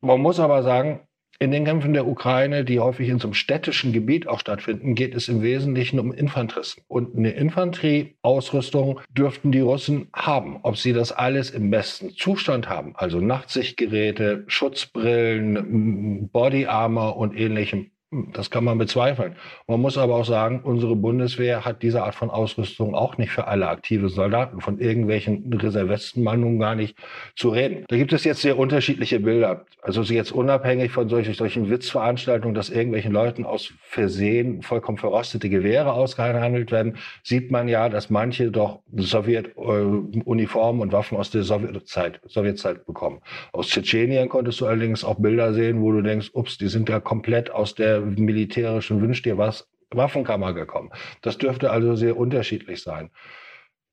Man 0.00 0.20
muss 0.20 0.38
aber 0.38 0.62
sagen, 0.62 1.00
in 1.40 1.52
den 1.52 1.64
Kämpfen 1.64 1.92
der 1.92 2.06
Ukraine, 2.06 2.64
die 2.64 2.80
häufig 2.80 3.08
in 3.08 3.20
so 3.20 3.28
einem 3.28 3.34
städtischen 3.34 3.92
Gebiet 3.92 4.26
auch 4.26 4.40
stattfinden, 4.40 4.94
geht 4.94 5.14
es 5.14 5.28
im 5.28 5.40
Wesentlichen 5.42 6.00
um 6.00 6.12
Infanteristen. 6.12 6.82
Und 6.88 7.16
eine 7.16 7.30
Infanterieausrüstung 7.30 9.00
dürften 9.10 9.52
die 9.52 9.60
Russen 9.60 10.08
haben. 10.12 10.58
Ob 10.62 10.76
sie 10.76 10.92
das 10.92 11.12
alles 11.12 11.50
im 11.50 11.70
besten 11.70 12.10
Zustand 12.10 12.68
haben, 12.68 12.94
also 12.96 13.20
Nachtsichtgeräte, 13.20 14.44
Schutzbrillen, 14.48 16.28
Body 16.30 16.66
Armor 16.66 17.16
und 17.16 17.36
ähnlichem, 17.36 17.90
das 18.10 18.50
kann 18.50 18.64
man 18.64 18.78
bezweifeln. 18.78 19.36
Man 19.66 19.80
muss 19.80 19.98
aber 19.98 20.14
auch 20.14 20.24
sagen, 20.24 20.60
unsere 20.62 20.96
Bundeswehr 20.96 21.66
hat 21.66 21.82
diese 21.82 22.04
Art 22.04 22.14
von 22.14 22.30
Ausrüstung 22.30 22.94
auch 22.94 23.18
nicht 23.18 23.30
für 23.30 23.46
alle 23.48 23.68
aktive 23.68 24.08
Soldaten. 24.08 24.62
Von 24.62 24.78
irgendwelchen 24.78 25.52
Reservisten 25.52 26.22
mal 26.22 26.38
nun 26.38 26.58
gar 26.58 26.74
nicht 26.74 26.96
zu 27.36 27.50
reden. 27.50 27.84
Da 27.88 27.96
gibt 27.96 28.14
es 28.14 28.24
jetzt 28.24 28.40
sehr 28.40 28.58
unterschiedliche 28.58 29.20
Bilder. 29.20 29.66
Also 29.82 30.02
jetzt 30.02 30.32
unabhängig 30.32 30.90
von 30.90 31.10
solchen, 31.10 31.34
solchen 31.34 31.68
Witzveranstaltungen, 31.68 32.54
dass 32.54 32.70
irgendwelchen 32.70 33.12
Leuten 33.12 33.44
aus 33.44 33.72
Versehen 33.82 34.62
vollkommen 34.62 34.96
verrostete 34.96 35.50
Gewehre 35.50 35.92
ausgehandelt 35.92 36.72
werden, 36.72 36.96
sieht 37.22 37.50
man 37.50 37.68
ja, 37.68 37.90
dass 37.90 38.08
manche 38.08 38.50
doch 38.50 38.80
Sowjetuniformen 38.96 40.80
äh, 40.80 40.82
und 40.82 40.92
Waffen 40.92 41.18
aus 41.18 41.30
der 41.30 41.42
Sowjetzeit, 41.42 42.20
Sowjetzeit 42.26 42.86
bekommen. 42.86 43.20
Aus 43.52 43.68
Tschetschenien 43.68 44.30
konntest 44.30 44.60
du 44.62 44.66
allerdings 44.66 45.04
auch 45.04 45.16
Bilder 45.16 45.52
sehen, 45.52 45.82
wo 45.82 45.92
du 45.92 46.00
denkst, 46.00 46.30
ups, 46.32 46.56
die 46.56 46.68
sind 46.68 46.88
ja 46.88 47.00
komplett 47.00 47.50
aus 47.50 47.74
der 47.74 47.97
militärischen 48.00 49.00
Wünsch 49.00 49.22
dir 49.22 49.38
was 49.38 49.68
Waffenkammer 49.90 50.52
gekommen. 50.52 50.90
Das 51.22 51.38
dürfte 51.38 51.70
also 51.70 51.96
sehr 51.96 52.16
unterschiedlich 52.16 52.82
sein. 52.82 53.10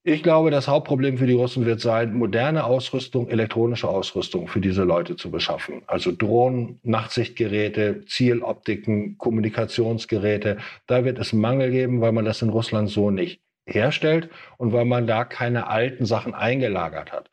Ich 0.08 0.22
glaube, 0.22 0.52
das 0.52 0.68
Hauptproblem 0.68 1.18
für 1.18 1.26
die 1.26 1.34
Russen 1.34 1.66
wird 1.66 1.82
sein, 1.82 2.14
moderne 2.14 2.66
Ausrüstung, 2.66 3.28
elektronische 3.28 3.88
Ausrüstung 3.88 4.48
für 4.48 4.62
diese 4.62 4.84
Leute 4.84 5.16
zu 5.16 5.32
beschaffen. 5.32 5.82
Also 5.88 6.12
Drohnen, 6.12 6.80
Nachtsichtgeräte, 6.84 8.06
Zieloptiken, 8.06 9.18
Kommunikationsgeräte. 9.18 10.58
Da 10.86 11.06
wird 11.06 11.18
es 11.18 11.34
Mangel 11.34 11.72
geben, 11.72 12.02
weil 12.02 12.12
man 12.12 12.24
das 12.24 12.44
in 12.44 12.50
Russland 12.50 12.90
so 12.90 13.10
nicht 13.10 13.42
herstellt 13.66 14.30
und 14.58 14.74
weil 14.74 14.86
man 14.86 15.08
da 15.08 15.26
keine 15.26 15.68
alten 15.68 16.06
Sachen 16.06 16.36
eingelagert 16.36 17.12
hat. 17.12 17.32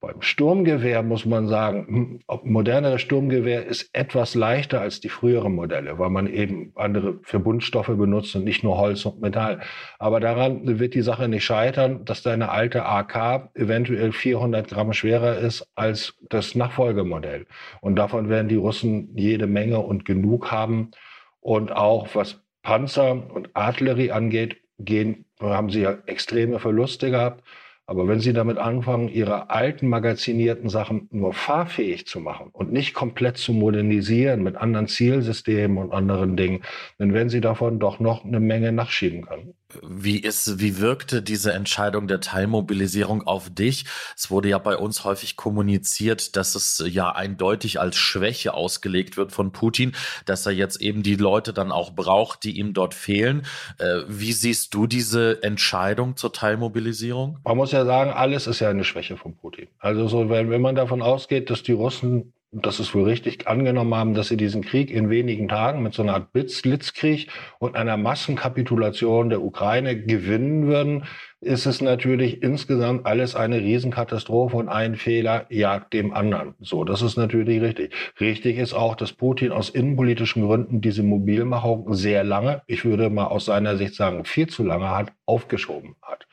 Beim 0.00 0.22
Sturmgewehr 0.22 1.02
muss 1.02 1.26
man 1.26 1.46
sagen, 1.46 1.86
hm, 1.86 2.40
modernere 2.44 2.98
Sturmgewehr 2.98 3.66
ist 3.66 3.90
etwas 3.92 4.34
leichter 4.34 4.80
als 4.80 5.00
die 5.00 5.10
früheren 5.10 5.54
Modelle, 5.54 5.98
weil 5.98 6.08
man 6.08 6.26
eben 6.26 6.72
andere 6.74 7.18
Verbundstoffe 7.22 7.88
benutzt 7.94 8.34
und 8.34 8.44
nicht 8.44 8.64
nur 8.64 8.78
Holz 8.78 9.04
und 9.04 9.20
Metall. 9.20 9.60
Aber 9.98 10.18
daran 10.18 10.78
wird 10.78 10.94
die 10.94 11.02
Sache 11.02 11.28
nicht 11.28 11.44
scheitern, 11.44 12.06
dass 12.06 12.22
deine 12.22 12.48
alte 12.48 12.86
AK 12.86 13.50
eventuell 13.54 14.12
400 14.12 14.68
Gramm 14.68 14.94
schwerer 14.94 15.36
ist 15.36 15.70
als 15.74 16.14
das 16.30 16.54
Nachfolgemodell. 16.54 17.44
Und 17.82 17.96
davon 17.96 18.30
werden 18.30 18.48
die 18.48 18.56
Russen 18.56 19.14
jede 19.16 19.46
Menge 19.46 19.80
und 19.80 20.06
genug 20.06 20.50
haben. 20.50 20.92
Und 21.40 21.72
auch 21.72 22.08
was 22.14 22.42
Panzer 22.62 23.30
und 23.34 23.50
Artillerie 23.54 24.12
angeht, 24.12 24.62
gehen, 24.78 25.26
haben 25.40 25.68
sie 25.68 25.82
ja 25.82 25.98
extreme 26.06 26.58
Verluste 26.58 27.10
gehabt. 27.10 27.44
Aber 27.90 28.06
wenn 28.06 28.20
Sie 28.20 28.32
damit 28.32 28.56
anfangen, 28.56 29.08
Ihre 29.08 29.50
alten 29.50 29.88
magazinierten 29.88 30.68
Sachen 30.68 31.08
nur 31.10 31.32
fahrfähig 31.32 32.06
zu 32.06 32.20
machen 32.20 32.50
und 32.52 32.70
nicht 32.70 32.94
komplett 32.94 33.36
zu 33.36 33.52
modernisieren 33.52 34.44
mit 34.44 34.54
anderen 34.54 34.86
Zielsystemen 34.86 35.76
und 35.76 35.92
anderen 35.92 36.36
Dingen, 36.36 36.62
dann 36.98 37.12
werden 37.12 37.30
Sie 37.30 37.40
davon 37.40 37.80
doch 37.80 37.98
noch 37.98 38.24
eine 38.24 38.38
Menge 38.38 38.70
nachschieben 38.70 39.22
können. 39.22 39.54
Wie 39.82 40.18
ist, 40.18 40.60
wie 40.60 40.78
wirkte 40.78 41.22
diese 41.22 41.52
Entscheidung 41.52 42.08
der 42.08 42.20
Teilmobilisierung 42.20 43.26
auf 43.26 43.50
dich? 43.50 43.84
Es 44.16 44.30
wurde 44.30 44.48
ja 44.48 44.58
bei 44.58 44.76
uns 44.76 45.04
häufig 45.04 45.36
kommuniziert, 45.36 46.36
dass 46.36 46.54
es 46.54 46.82
ja 46.86 47.10
eindeutig 47.12 47.80
als 47.80 47.96
Schwäche 47.96 48.54
ausgelegt 48.54 49.16
wird 49.16 49.32
von 49.32 49.52
Putin, 49.52 49.92
dass 50.24 50.46
er 50.46 50.52
jetzt 50.52 50.80
eben 50.80 51.02
die 51.02 51.16
Leute 51.16 51.52
dann 51.52 51.72
auch 51.72 51.92
braucht, 51.92 52.44
die 52.44 52.58
ihm 52.58 52.74
dort 52.74 52.94
fehlen. 52.94 53.46
Äh, 53.78 54.00
wie 54.08 54.32
siehst 54.32 54.74
du 54.74 54.86
diese 54.86 55.42
Entscheidung 55.42 56.16
zur 56.16 56.32
Teilmobilisierung? 56.32 57.38
Man 57.44 57.56
muss 57.56 57.72
ja 57.72 57.84
sagen, 57.84 58.10
alles 58.10 58.46
ist 58.46 58.60
ja 58.60 58.70
eine 58.70 58.84
Schwäche 58.84 59.16
von 59.16 59.36
Putin. 59.36 59.68
Also 59.78 60.08
so, 60.08 60.28
wenn, 60.28 60.50
wenn 60.50 60.60
man 60.60 60.74
davon 60.74 61.02
ausgeht, 61.02 61.50
dass 61.50 61.62
die 61.62 61.72
Russen 61.72 62.32
das 62.52 62.80
ist 62.80 62.94
wohl 62.96 63.04
richtig 63.04 63.46
angenommen 63.46 63.94
haben, 63.94 64.14
dass 64.14 64.28
sie 64.28 64.36
diesen 64.36 64.62
Krieg 64.62 64.90
in 64.90 65.08
wenigen 65.08 65.48
Tagen 65.48 65.84
mit 65.84 65.94
so 65.94 66.02
einer 66.02 66.14
Art 66.14 66.32
Blitzkrieg 66.32 67.28
und 67.60 67.76
einer 67.76 67.96
Massenkapitulation 67.96 69.30
der 69.30 69.40
Ukraine 69.40 69.96
gewinnen 69.96 70.66
würden, 70.66 71.04
ist 71.40 71.66
es 71.66 71.80
natürlich 71.80 72.42
insgesamt 72.42 73.06
alles 73.06 73.36
eine 73.36 73.60
Riesenkatastrophe 73.60 74.56
und 74.56 74.68
ein 74.68 74.96
Fehler 74.96 75.46
jagt 75.48 75.92
dem 75.92 76.12
anderen. 76.12 76.54
So, 76.58 76.82
das 76.82 77.02
ist 77.02 77.16
natürlich 77.16 77.62
richtig. 77.62 77.94
Richtig 78.20 78.58
ist 78.58 78.74
auch, 78.74 78.96
dass 78.96 79.12
Putin 79.12 79.52
aus 79.52 79.70
innenpolitischen 79.70 80.44
Gründen 80.44 80.80
diese 80.80 81.04
Mobilmachung 81.04 81.94
sehr 81.94 82.24
lange, 82.24 82.62
ich 82.66 82.84
würde 82.84 83.10
mal 83.10 83.26
aus 83.26 83.44
seiner 83.44 83.76
Sicht 83.76 83.94
sagen, 83.94 84.24
viel 84.24 84.48
zu 84.48 84.64
lange 84.64 84.90
hat, 84.90 85.12
aufgeschoben 85.24 85.94
hat. 86.02 86.26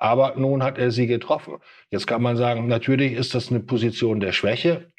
Aber 0.00 0.34
nun 0.36 0.64
hat 0.64 0.78
er 0.78 0.90
sie 0.90 1.06
getroffen. 1.06 1.58
Jetzt 1.88 2.08
kann 2.08 2.20
man 2.20 2.36
sagen, 2.36 2.66
natürlich 2.66 3.12
ist 3.12 3.36
das 3.36 3.50
eine 3.50 3.60
Position 3.60 4.18
der 4.18 4.32
Schwäche 4.32 4.91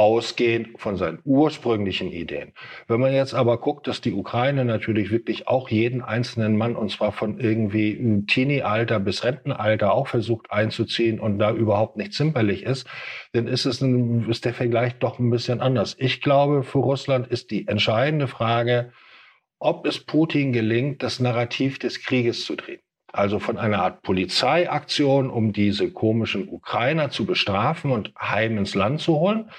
ausgehend 0.00 0.80
von 0.80 0.96
seinen 0.96 1.18
ursprünglichen 1.24 2.10
Ideen. 2.10 2.54
Wenn 2.88 3.00
man 3.00 3.12
jetzt 3.12 3.34
aber 3.34 3.58
guckt, 3.58 3.86
dass 3.86 4.00
die 4.00 4.14
Ukraine 4.14 4.64
natürlich 4.64 5.10
wirklich 5.10 5.46
auch 5.46 5.68
jeden 5.68 6.00
einzelnen 6.00 6.56
Mann, 6.56 6.74
und 6.74 6.90
zwar 6.90 7.12
von 7.12 7.38
irgendwie 7.38 8.24
Teenie-Alter 8.26 8.98
bis 8.98 9.24
Rentenalter 9.24 9.92
auch 9.92 10.08
versucht 10.08 10.50
einzuziehen 10.50 11.20
und 11.20 11.38
da 11.38 11.52
überhaupt 11.52 11.98
nicht 11.98 12.14
zimperlich 12.14 12.62
ist, 12.62 12.86
dann 13.34 13.46
ist 13.46 13.66
es 13.66 13.82
ein, 13.82 14.26
ist 14.30 14.46
der 14.46 14.54
Vergleich 14.54 14.94
doch 14.94 15.18
ein 15.18 15.28
bisschen 15.28 15.60
anders. 15.60 15.96
Ich 15.98 16.22
glaube, 16.22 16.62
für 16.62 16.78
Russland 16.78 17.26
ist 17.26 17.50
die 17.50 17.68
entscheidende 17.68 18.26
Frage, 18.26 18.92
ob 19.58 19.84
es 19.84 20.00
Putin 20.00 20.54
gelingt, 20.54 21.02
das 21.02 21.20
Narrativ 21.20 21.78
des 21.78 22.02
Krieges 22.02 22.46
zu 22.46 22.56
drehen. 22.56 22.80
Also 23.12 23.40
von 23.40 23.58
einer 23.58 23.82
Art 23.82 24.02
Polizeiaktion, 24.02 25.30
um 25.30 25.52
diese 25.52 25.90
komischen 25.90 26.48
Ukrainer 26.48 27.10
zu 27.10 27.26
bestrafen 27.26 27.90
und 27.90 28.12
heim 28.20 28.56
ins 28.56 28.74
Land 28.74 29.00
zu 29.00 29.18
holen, 29.18 29.50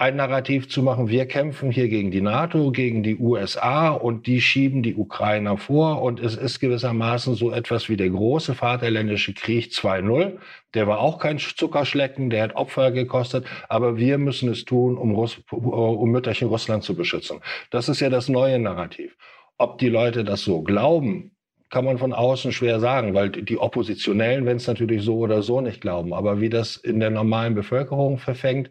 ein 0.00 0.16
Narrativ 0.16 0.70
zu 0.70 0.82
machen, 0.82 1.10
wir 1.10 1.26
kämpfen 1.26 1.70
hier 1.70 1.88
gegen 1.88 2.10
die 2.10 2.22
NATO, 2.22 2.70
gegen 2.70 3.02
die 3.02 3.18
USA 3.18 3.90
und 3.90 4.26
die 4.26 4.40
schieben 4.40 4.82
die 4.82 4.94
Ukrainer 4.94 5.58
vor 5.58 6.00
und 6.00 6.20
es 6.20 6.36
ist 6.36 6.58
gewissermaßen 6.58 7.34
so 7.34 7.52
etwas 7.52 7.90
wie 7.90 7.98
der 7.98 8.08
große 8.08 8.54
Vaterländische 8.54 9.34
Krieg 9.34 9.72
2.0. 9.72 10.38
Der 10.72 10.86
war 10.86 11.00
auch 11.00 11.18
kein 11.18 11.36
Zuckerschlecken, 11.38 12.30
der 12.30 12.44
hat 12.44 12.56
Opfer 12.56 12.92
gekostet, 12.92 13.44
aber 13.68 13.98
wir 13.98 14.16
müssen 14.16 14.48
es 14.48 14.64
tun, 14.64 14.96
um, 14.96 15.14
Russ 15.14 15.38
um 15.50 16.10
Mütterchen 16.10 16.48
Russland 16.48 16.82
zu 16.82 16.96
beschützen. 16.96 17.40
Das 17.70 17.90
ist 17.90 18.00
ja 18.00 18.08
das 18.08 18.30
neue 18.30 18.58
Narrativ. 18.58 19.14
Ob 19.58 19.76
die 19.76 19.90
Leute 19.90 20.24
das 20.24 20.40
so 20.40 20.62
glauben, 20.62 21.32
kann 21.68 21.84
man 21.84 21.98
von 21.98 22.14
außen 22.14 22.52
schwer 22.52 22.80
sagen, 22.80 23.12
weil 23.12 23.28
die 23.28 23.58
Oppositionellen, 23.58 24.46
wenn 24.46 24.56
es 24.56 24.66
natürlich 24.66 25.02
so 25.02 25.18
oder 25.18 25.42
so 25.42 25.60
nicht 25.60 25.82
glauben, 25.82 26.14
aber 26.14 26.40
wie 26.40 26.48
das 26.48 26.76
in 26.76 27.00
der 27.00 27.10
normalen 27.10 27.54
Bevölkerung 27.54 28.16
verfängt, 28.16 28.70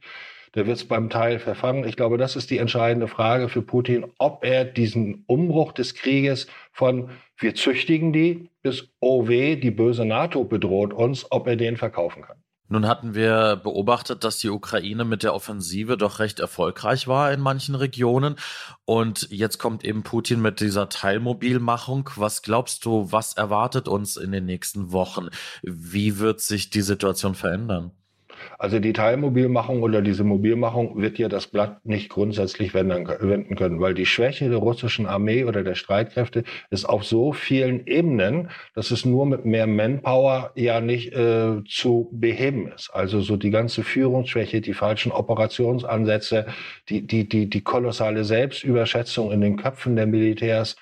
der 0.55 0.67
wird 0.67 0.77
es 0.77 0.87
beim 0.87 1.09
Teil 1.09 1.39
verfangen. 1.39 1.87
Ich 1.87 1.95
glaube, 1.95 2.17
das 2.17 2.35
ist 2.35 2.49
die 2.49 2.57
entscheidende 2.57 3.07
Frage 3.07 3.49
für 3.49 3.61
Putin, 3.61 4.05
ob 4.17 4.43
er 4.43 4.65
diesen 4.65 5.23
Umbruch 5.27 5.73
des 5.73 5.95
Krieges 5.95 6.47
von 6.71 7.09
wir 7.37 7.55
züchtigen 7.55 8.11
die 8.11 8.49
bis 8.61 8.89
oh 8.99 9.27
weh, 9.27 9.55
die 9.55 9.71
böse 9.71 10.05
NATO 10.05 10.43
bedroht 10.43 10.93
uns, 10.93 11.31
ob 11.31 11.47
er 11.47 11.55
den 11.55 11.77
verkaufen 11.77 12.23
kann. 12.23 12.37
Nun 12.71 12.87
hatten 12.87 13.15
wir 13.15 13.55
beobachtet, 13.55 14.23
dass 14.23 14.37
die 14.37 14.49
Ukraine 14.49 15.03
mit 15.03 15.23
der 15.23 15.33
Offensive 15.33 15.97
doch 15.97 16.19
recht 16.19 16.39
erfolgreich 16.39 17.07
war 17.07 17.33
in 17.33 17.41
manchen 17.41 17.73
Regionen. 17.73 18.35
Und 18.85 19.27
jetzt 19.31 19.57
kommt 19.57 19.83
eben 19.83 20.03
Putin 20.03 20.39
mit 20.39 20.59
dieser 20.59 20.87
Teilmobilmachung. 20.87 22.11
Was 22.15 22.43
glaubst 22.43 22.85
du, 22.85 23.11
was 23.11 23.33
erwartet 23.33 23.87
uns 23.87 24.17
in 24.17 24.31
den 24.31 24.45
nächsten 24.45 24.91
Wochen? 24.91 25.29
Wie 25.63 26.19
wird 26.19 26.41
sich 26.41 26.69
die 26.69 26.81
Situation 26.81 27.33
verändern? 27.33 27.91
Also 28.57 28.79
die 28.79 28.93
Teilmobilmachung 28.93 29.83
oder 29.83 30.01
diese 30.01 30.23
Mobilmachung 30.23 31.01
wird 31.01 31.17
ja 31.17 31.29
das 31.29 31.47
Blatt 31.47 31.85
nicht 31.85 32.09
grundsätzlich 32.09 32.73
wenden 32.73 33.55
können, 33.55 33.81
weil 33.81 33.93
die 33.93 34.05
Schwäche 34.05 34.49
der 34.49 34.59
russischen 34.59 35.05
Armee 35.05 35.45
oder 35.45 35.63
der 35.63 35.75
Streitkräfte 35.75 36.43
ist 36.69 36.85
auf 36.85 37.03
so 37.05 37.33
vielen 37.33 37.87
Ebenen, 37.87 38.49
dass 38.75 38.91
es 38.91 39.05
nur 39.05 39.25
mit 39.25 39.45
mehr 39.45 39.67
Manpower 39.67 40.51
ja 40.55 40.81
nicht 40.81 41.13
äh, 41.13 41.63
zu 41.67 42.09
beheben 42.11 42.71
ist. 42.71 42.89
Also 42.91 43.21
so 43.21 43.37
die 43.37 43.51
ganze 43.51 43.83
Führungsschwäche, 43.83 44.61
die 44.61 44.73
falschen 44.73 45.11
Operationsansätze, 45.11 46.47
die, 46.89 47.05
die, 47.05 47.27
die, 47.27 47.49
die 47.49 47.61
kolossale 47.61 48.23
Selbstüberschätzung 48.23 49.31
in 49.31 49.41
den 49.41 49.57
Köpfen 49.57 49.95
der 49.95 50.07
Militärs, 50.07 50.75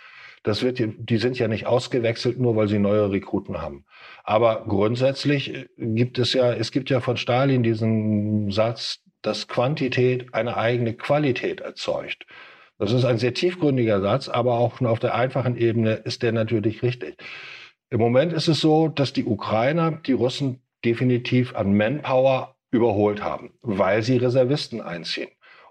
das 0.44 0.64
wird, 0.64 0.80
die 0.80 1.18
sind 1.18 1.38
ja 1.38 1.48
nicht 1.48 1.66
ausgewechselt, 1.66 2.40
nur 2.40 2.56
weil 2.56 2.70
sie 2.70 2.80
neue 2.80 3.12
Rekruten 3.12 3.62
haben. 3.62 3.84
Aber 4.28 4.66
grundsätzlich 4.68 5.54
äh, 5.56 5.68
gibt 5.78 6.20
es 6.20 6.34
ja, 6.34 6.52
es 6.52 6.72
gibt 6.72 6.90
ja 6.90 7.00
von 7.00 7.16
Stalin 7.16 7.64
diesen 7.64 8.52
Satz, 8.52 9.00
dass 9.22 9.48
Quantität 9.48 10.34
eine 10.34 10.58
eigene 10.58 10.94
Qualität 10.94 11.62
erzeugt. 11.62 12.26
Das 12.78 12.92
ist 12.92 13.06
ein 13.06 13.18
sehr 13.18 13.34
tiefgründiger 13.34 14.02
Satz, 14.02 14.28
aber 14.28 14.60
auch 14.60 14.82
auf 14.82 15.00
der 15.00 15.16
einfachen 15.16 15.56
Ebene 15.56 15.94
ist 15.94 16.24
der 16.24 16.34
natürlich 16.34 16.84
richtig. 16.84 17.16
Im 17.90 18.00
Moment 18.02 18.34
ist 18.34 18.50
es 18.50 18.60
so, 18.60 18.90
dass 18.90 19.14
die 19.14 19.24
Ukrainer 19.24 19.92
die 19.92 20.12
Russen 20.12 20.62
definitiv 20.84 21.56
an 21.56 21.76
Manpower 21.76 22.58
überholt 22.70 23.24
haben, 23.24 23.54
weil 23.62 24.04
sie 24.04 24.18
Reservisten 24.18 24.82
einziehen. 24.82 25.30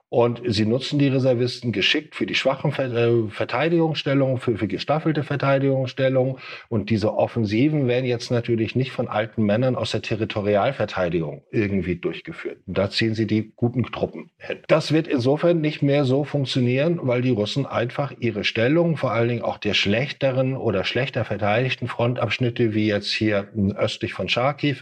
Und 0.09 0.41
sie 0.47 0.67
nutzen 0.67 1.01
die 1.01 1.09
Reservisten 1.09 1.73
geschickt 1.73 2.15
für 2.15 2.27
die 2.27 2.37
schwachen 2.37 2.73
äh, 2.73 3.29
Verteidigungsstellungen, 3.29 4.39
für, 4.39 4.57
für 4.57 4.69
gestaffelte 4.69 5.25
Verteidigungsstellungen. 5.25 6.37
Und 6.69 6.91
diese 6.91 7.15
Offensiven 7.15 7.89
werden 7.89 8.05
jetzt 8.05 8.31
natürlich 8.31 8.77
nicht 8.77 8.93
von 8.93 9.09
alten 9.09 9.43
Männern 9.43 9.75
aus 9.75 9.91
der 9.91 10.03
Territorialverteidigung 10.03 11.43
irgendwie 11.51 11.97
durchgeführt. 11.97 12.59
Da 12.67 12.89
ziehen 12.89 13.15
sie 13.15 13.27
die 13.27 13.53
guten 13.57 13.83
Truppen 13.85 14.31
hin. 14.39 14.59
Das 14.69 14.93
wird 14.93 15.09
insofern 15.09 15.61
nicht 15.61 15.83
mehr 15.83 16.05
so 16.05 16.23
funktionieren, 16.23 17.01
weil 17.03 17.23
die 17.23 17.31
Russen 17.31 17.67
einfach 17.67 18.13
ihre 18.21 18.45
Stellung, 18.45 18.97
vor 18.97 19.11
allen 19.11 19.29
Dingen 19.29 19.43
auch 19.43 19.59
der 19.59 19.75
schlechteren 19.75 20.57
oder 20.57 20.85
schlechter 20.85 21.25
verteidigten 21.25 21.89
Frontabschnitte, 21.89 22.75
wie 22.75 22.87
jetzt 22.87 23.13
hier 23.13 23.49
östlich 23.77 24.15
von 24.15 24.29
Charkiw, 24.29 24.77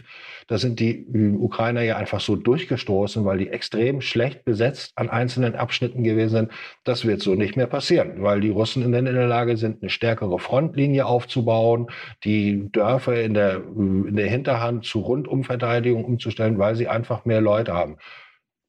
da 0.47 0.59
sind 0.59 0.79
die 0.79 1.07
Ukrainer 1.39 1.81
ja 1.81 1.97
einfach 1.97 2.19
so 2.19 2.35
durchgestoßen, 2.35 3.25
weil 3.25 3.39
die 3.39 3.49
extrem 3.49 4.01
schlecht 4.01 4.45
besetzt 4.45 4.91
an 4.95 5.09
einzelnen 5.15 5.55
Abschnitten 5.55 6.03
gewesen 6.03 6.29
sind. 6.29 6.51
Das 6.83 7.05
wird 7.05 7.21
so 7.21 7.33
nicht 7.33 7.55
mehr 7.55 7.67
passieren, 7.67 8.21
weil 8.21 8.41
die 8.41 8.49
Russen 8.49 8.83
in 8.83 8.91
der 8.91 9.27
Lage 9.27 9.57
sind, 9.57 9.81
eine 9.81 9.89
stärkere 9.89 10.37
Frontlinie 10.37 11.05
aufzubauen, 11.05 11.87
die 12.23 12.69
Dörfer 12.71 13.21
in 13.23 13.33
der, 13.33 13.55
in 13.55 14.15
der 14.15 14.27
Hinterhand 14.27 14.85
zu 14.85 14.99
Rundumverteidigung 14.99 16.05
umzustellen, 16.05 16.59
weil 16.59 16.75
sie 16.75 16.87
einfach 16.87 17.25
mehr 17.25 17.41
Leute 17.41 17.73
haben. 17.73 17.97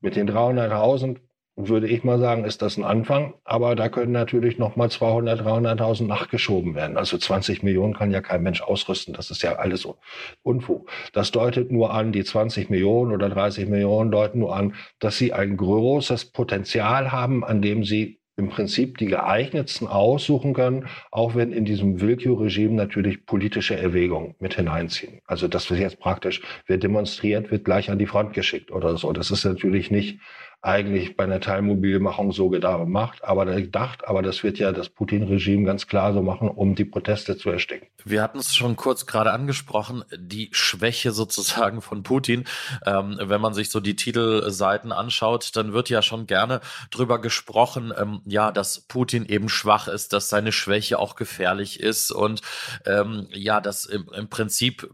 Mit 0.00 0.16
den 0.16 0.30
300.000 0.30 1.18
würde 1.56 1.88
ich 1.88 2.04
mal 2.04 2.18
sagen, 2.18 2.44
ist 2.44 2.60
das 2.60 2.76
ein 2.76 2.84
Anfang. 2.84 3.34
Aber 3.44 3.74
da 3.74 3.88
können 3.88 4.12
natürlich 4.12 4.58
noch 4.58 4.76
mal 4.76 4.90
200, 4.90 5.40
300.000 5.40 6.06
nachgeschoben 6.06 6.74
werden. 6.74 6.98
Also 6.98 7.16
20 7.16 7.62
Millionen 7.62 7.94
kann 7.94 8.10
ja 8.10 8.20
kein 8.20 8.42
Mensch 8.42 8.60
ausrüsten. 8.60 9.14
Das 9.14 9.30
ist 9.30 9.42
ja 9.42 9.56
alles 9.56 9.80
so 9.80 9.96
Unfug. 10.42 10.90
Das 11.14 11.32
deutet 11.32 11.72
nur 11.72 11.94
an, 11.94 12.12
die 12.12 12.24
20 12.24 12.68
Millionen 12.68 13.12
oder 13.12 13.30
30 13.30 13.68
Millionen 13.68 14.10
deuten 14.10 14.40
nur 14.40 14.54
an, 14.54 14.74
dass 14.98 15.16
sie 15.16 15.32
ein 15.32 15.56
großes 15.56 16.26
Potenzial 16.26 17.10
haben, 17.10 17.42
an 17.42 17.62
dem 17.62 17.84
sie 17.84 18.20
im 18.36 18.50
Prinzip 18.50 18.98
die 18.98 19.06
geeignetsten 19.06 19.88
aussuchen 19.88 20.52
können, 20.52 20.88
auch 21.10 21.34
wenn 21.34 21.52
in 21.52 21.64
diesem 21.64 22.00
Willkürregime 22.00 22.74
natürlich 22.74 23.24
politische 23.24 23.76
Erwägungen 23.76 24.34
mit 24.38 24.54
hineinziehen. 24.54 25.20
Also 25.24 25.48
das 25.48 25.70
wird 25.70 25.80
jetzt 25.80 25.98
praktisch, 25.98 26.42
wer 26.66 26.76
demonstriert, 26.76 27.50
wird 27.50 27.64
gleich 27.64 27.90
an 27.90 27.98
die 27.98 28.06
Front 28.06 28.34
geschickt 28.34 28.70
oder 28.70 28.98
so. 28.98 29.12
Das 29.12 29.30
ist 29.30 29.44
natürlich 29.44 29.90
nicht 29.90 30.20
eigentlich 30.66 31.16
bei 31.16 31.24
einer 31.24 31.40
Teilmobilmachung 31.40 32.32
so 32.32 32.48
gemacht, 32.48 33.22
aber 33.22 33.46
gedacht, 33.46 34.06
aber 34.06 34.20
das 34.20 34.42
wird 34.42 34.58
ja 34.58 34.72
das 34.72 34.88
Putin-Regime 34.88 35.64
ganz 35.64 35.86
klar 35.86 36.12
so 36.12 36.22
machen, 36.22 36.48
um 36.48 36.74
die 36.74 36.84
Proteste 36.84 37.36
zu 37.38 37.50
ersticken. 37.50 37.86
Wir 38.04 38.20
hatten 38.20 38.38
es 38.38 38.54
schon 38.54 38.74
kurz 38.74 39.06
gerade 39.06 39.30
angesprochen, 39.30 40.04
die 40.16 40.48
Schwäche 40.50 41.12
sozusagen 41.12 41.82
von 41.82 42.02
Putin. 42.02 42.44
Ähm, 42.84 43.16
wenn 43.22 43.40
man 43.40 43.54
sich 43.54 43.70
so 43.70 43.78
die 43.78 43.94
Titelseiten 43.94 44.90
anschaut, 44.90 45.54
dann 45.54 45.72
wird 45.72 45.88
ja 45.88 46.02
schon 46.02 46.26
gerne 46.26 46.60
drüber 46.90 47.20
gesprochen, 47.20 47.92
ähm, 47.96 48.20
ja, 48.24 48.50
dass 48.50 48.80
Putin 48.80 49.24
eben 49.24 49.48
schwach 49.48 49.86
ist, 49.86 50.12
dass 50.12 50.28
seine 50.28 50.50
Schwäche 50.50 50.98
auch 50.98 51.14
gefährlich 51.14 51.78
ist 51.78 52.10
und 52.10 52.42
ähm, 52.86 53.28
ja, 53.30 53.60
dass 53.60 53.84
im, 53.84 54.08
im 54.12 54.28
Prinzip 54.28 54.90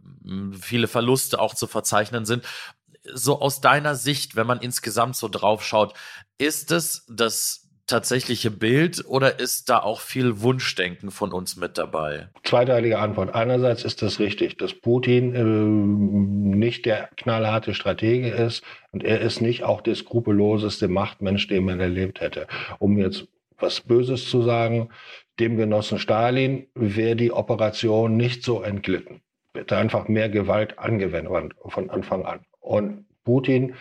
viele 0.61 0.87
Verluste 0.87 1.41
auch 1.41 1.55
zu 1.55 1.67
verzeichnen 1.67 2.27
sind 2.27 2.45
so 3.05 3.41
aus 3.41 3.61
deiner 3.61 3.95
Sicht, 3.95 4.37
wenn 4.37 4.47
man 4.47 4.61
insgesamt 4.61 5.17
so 5.17 5.29
drauf 5.29 5.65
schaut, 5.65 5.95
ist 6.39 6.71
es 6.71 7.07
das 7.09 7.63
tatsächliche 7.87 8.51
Bild 8.51 9.05
oder 9.07 9.41
ist 9.41 9.69
da 9.69 9.79
auch 9.81 10.01
viel 10.01 10.41
Wunschdenken 10.41 11.11
von 11.11 11.33
uns 11.33 11.57
mit 11.57 11.79
dabei? 11.79 12.29
Zweiteilige 12.45 12.99
Antwort. 12.99 13.35
Einerseits 13.35 13.85
ist 13.85 14.03
das 14.03 14.19
richtig, 14.19 14.57
dass 14.57 14.73
Putin 14.73 15.35
äh, 15.35 15.43
nicht 16.57 16.87
der 16.87 17.11
knallharte 17.17 17.75
Stratege 17.75 18.31
ist 18.31 18.63
und 18.93 19.05
er 19.05 19.21
ist 19.21 19.41
nicht 19.41 19.65
auch 19.65 19.81
der 19.81 19.97
skrupelloseste 19.97 20.89
Machtmensch, 20.89 21.49
den 21.49 21.65
man 21.65 21.81
erlebt 21.81 22.21
hätte. 22.21 22.47
Um 22.79 22.99
jetzt 22.99 23.27
was 23.59 23.81
Böses 23.81 24.29
zu 24.29 24.43
sagen, 24.43 24.91
dem 25.39 25.57
Genossen 25.57 25.99
Stalin 25.99 26.67
wäre 26.75 27.17
die 27.17 27.33
Operation 27.33 28.17
nicht 28.17 28.43
so 28.43 28.63
entglitten. 28.63 29.23
Hätte 29.55 29.77
einfach 29.77 30.09
mehr 30.09 30.29
Gewalt 30.29 30.79
angewendet 30.79 31.53
von 31.69 31.91
Anfang 31.91 32.25
an. 32.25 32.41
Und 32.63 33.05
Putin 33.25 33.75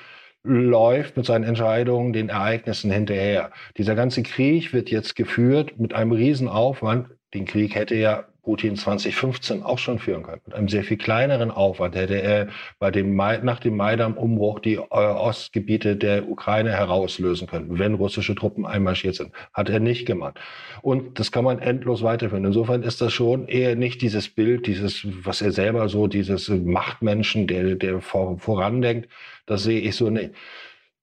läuft 0.43 1.17
mit 1.17 1.25
seinen 1.25 1.43
Entscheidungen 1.43 2.13
den 2.13 2.29
Ereignissen 2.29 2.91
hinterher. 2.91 3.51
Dieser 3.77 3.95
ganze 3.95 4.23
Krieg 4.23 4.73
wird 4.73 4.89
jetzt 4.89 5.15
geführt 5.15 5.79
mit 5.79 5.93
einem 5.93 6.11
Riesenaufwand. 6.11 7.09
Den 7.33 7.45
Krieg 7.45 7.75
hätte 7.75 7.95
ja 7.95 8.25
Putin 8.43 8.75
2015 8.75 9.61
auch 9.61 9.77
schon 9.77 9.99
führen 9.99 10.23
können. 10.23 10.41
Mit 10.45 10.55
einem 10.55 10.67
sehr 10.67 10.83
viel 10.83 10.97
kleineren 10.97 11.51
Aufwand 11.51 11.95
hätte 11.95 12.15
er 12.15 12.47
bei 12.79 12.89
dem 12.89 13.15
Mai, 13.15 13.37
nach 13.37 13.59
dem 13.59 13.77
Maidan-Umbruch 13.77 14.59
die 14.59 14.75
äh, 14.75 14.79
Ostgebiete 14.89 15.95
der 15.95 16.27
Ukraine 16.27 16.71
herauslösen 16.71 17.47
können, 17.47 17.77
wenn 17.77 17.93
russische 17.93 18.33
Truppen 18.33 18.65
einmarschiert 18.65 19.15
sind. 19.15 19.31
Hat 19.53 19.69
er 19.69 19.79
nicht 19.79 20.07
gemacht. 20.07 20.39
Und 20.81 21.19
das 21.19 21.31
kann 21.31 21.43
man 21.43 21.59
endlos 21.59 22.01
weiterführen. 22.01 22.45
Insofern 22.45 22.81
ist 22.81 22.99
das 23.01 23.13
schon 23.13 23.47
eher 23.47 23.75
nicht 23.75 24.01
dieses 24.01 24.27
Bild, 24.27 24.65
dieses, 24.65 25.05
was 25.23 25.41
er 25.41 25.51
selber 25.51 25.87
so, 25.87 26.07
dieses 26.07 26.49
Machtmenschen, 26.49 27.45
der, 27.45 27.75
der 27.75 28.01
vor, 28.01 28.39
vorandenkt. 28.39 29.07
Das 29.45 29.63
sehe 29.63 29.81
ich 29.81 29.95
so 29.95 30.09
nicht. 30.09 30.31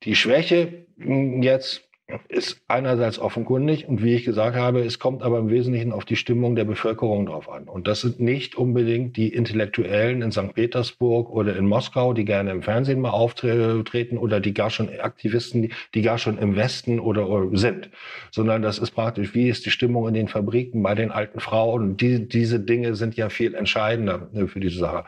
Die 0.03 0.17
Schwäche 0.17 0.87
hm, 0.99 1.43
jetzt 1.43 1.88
ist 2.29 2.62
einerseits 2.68 3.18
offenkundig 3.18 3.87
und 3.87 4.03
wie 4.03 4.14
ich 4.14 4.25
gesagt 4.25 4.57
habe, 4.57 4.81
es 4.81 4.99
kommt 4.99 5.23
aber 5.23 5.38
im 5.38 5.51
Wesentlichen 5.51 5.92
auf 5.92 6.07
die 6.07 6.16
Stimmung 6.16 6.57
der 6.57 6.64
Bevölkerung 6.64 7.27
drauf 7.27 7.51
an. 7.51 7.64
Und 7.64 7.87
das 7.87 8.01
sind 8.01 8.18
nicht 8.18 8.55
unbedingt 8.55 9.18
die 9.18 9.29
Intellektuellen 9.29 10.23
in 10.23 10.33
St. 10.33 10.55
Petersburg 10.55 11.29
oder 11.29 11.55
in 11.55 11.66
Moskau, 11.66 12.14
die 12.14 12.25
gerne 12.25 12.51
im 12.51 12.62
Fernsehen 12.62 13.01
mal 13.01 13.11
auftreten 13.11 14.16
oder 14.16 14.40
die 14.40 14.55
gar 14.55 14.71
schon 14.71 14.88
Aktivisten, 14.99 15.71
die 15.94 16.03
gar 16.03 16.16
schon 16.16 16.38
im 16.38 16.57
Westen 16.57 16.99
oder, 16.99 17.29
sind, 17.53 17.90
sondern 18.31 18.62
das 18.62 18.79
ist 18.79 18.92
praktisch, 18.92 19.35
wie 19.35 19.51
ist 19.51 19.66
die 19.66 19.71
Stimmung 19.71 20.09
in 20.09 20.14
den 20.14 20.29
Fabriken 20.29 20.83
bei 20.83 20.94
den 20.94 21.11
alten 21.11 21.40
Frauen. 21.40 21.99
Die, 21.99 22.27
diese 22.27 22.59
Dinge 22.59 22.94
sind 22.94 23.16
ja 23.16 23.29
viel 23.29 23.55
entscheidender 23.55 24.29
für 24.47 24.61
diese 24.61 24.79
Sache. 24.79 25.05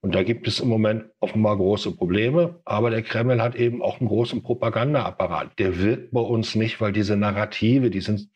Und 0.00 0.14
da 0.14 0.22
gibt 0.22 0.46
es 0.46 0.60
im 0.60 0.68
Moment 0.68 1.06
offenbar 1.18 1.56
große 1.56 1.90
Probleme. 1.96 2.60
Aber 2.64 2.90
der 2.90 3.02
Kreml 3.02 3.42
hat 3.42 3.56
eben 3.56 3.82
auch 3.82 4.00
einen 4.00 4.08
großen 4.08 4.42
Propagandaapparat. 4.42 5.58
Der 5.58 5.80
wirkt 5.80 6.12
bei 6.12 6.20
uns 6.20 6.54
nicht, 6.54 6.80
weil 6.80 6.92
diese 6.92 7.16
Narrative, 7.16 7.90
die 7.90 8.00
sind 8.00 8.28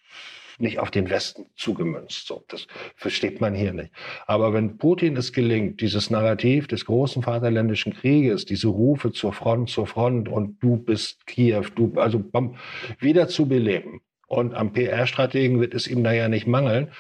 nicht 0.59 0.79
auf 0.79 0.91
den 0.91 1.09
Westen 1.09 1.47
zugemünzt. 1.57 2.27
So, 2.27 2.45
das 2.49 2.67
versteht 2.97 3.41
man 3.41 3.55
hier 3.55 3.73
nicht. 3.73 3.93
Aber 4.27 4.53
wenn 4.53 4.77
Putin 4.77 5.17
es 5.17 5.33
gelingt, 5.33 5.81
dieses 5.81 6.11
Narrativ 6.11 6.67
des 6.67 6.85
großen 6.85 7.23
Vaterländischen 7.23 7.95
Krieges, 7.95 8.45
diese 8.45 8.69
Rufe 8.69 9.13
zur 9.13 9.33
Front, 9.33 9.71
zur 9.71 9.87
Front 9.87 10.29
und 10.29 10.63
du 10.63 10.77
bist 10.77 11.27
Kiew, 11.27 11.65
du, 11.75 11.93
also 11.97 12.19
bam, 12.19 12.57
wieder 12.99 13.29
zu 13.29 13.47
beleben. 13.47 14.03
Und 14.27 14.55
am 14.55 14.73
PR-Strategen 14.73 15.61
wird 15.61 15.75
es 15.75 15.87
ihm 15.87 16.03
da 16.03 16.13
ja 16.13 16.29
nicht 16.29 16.47
mangeln, 16.47 16.91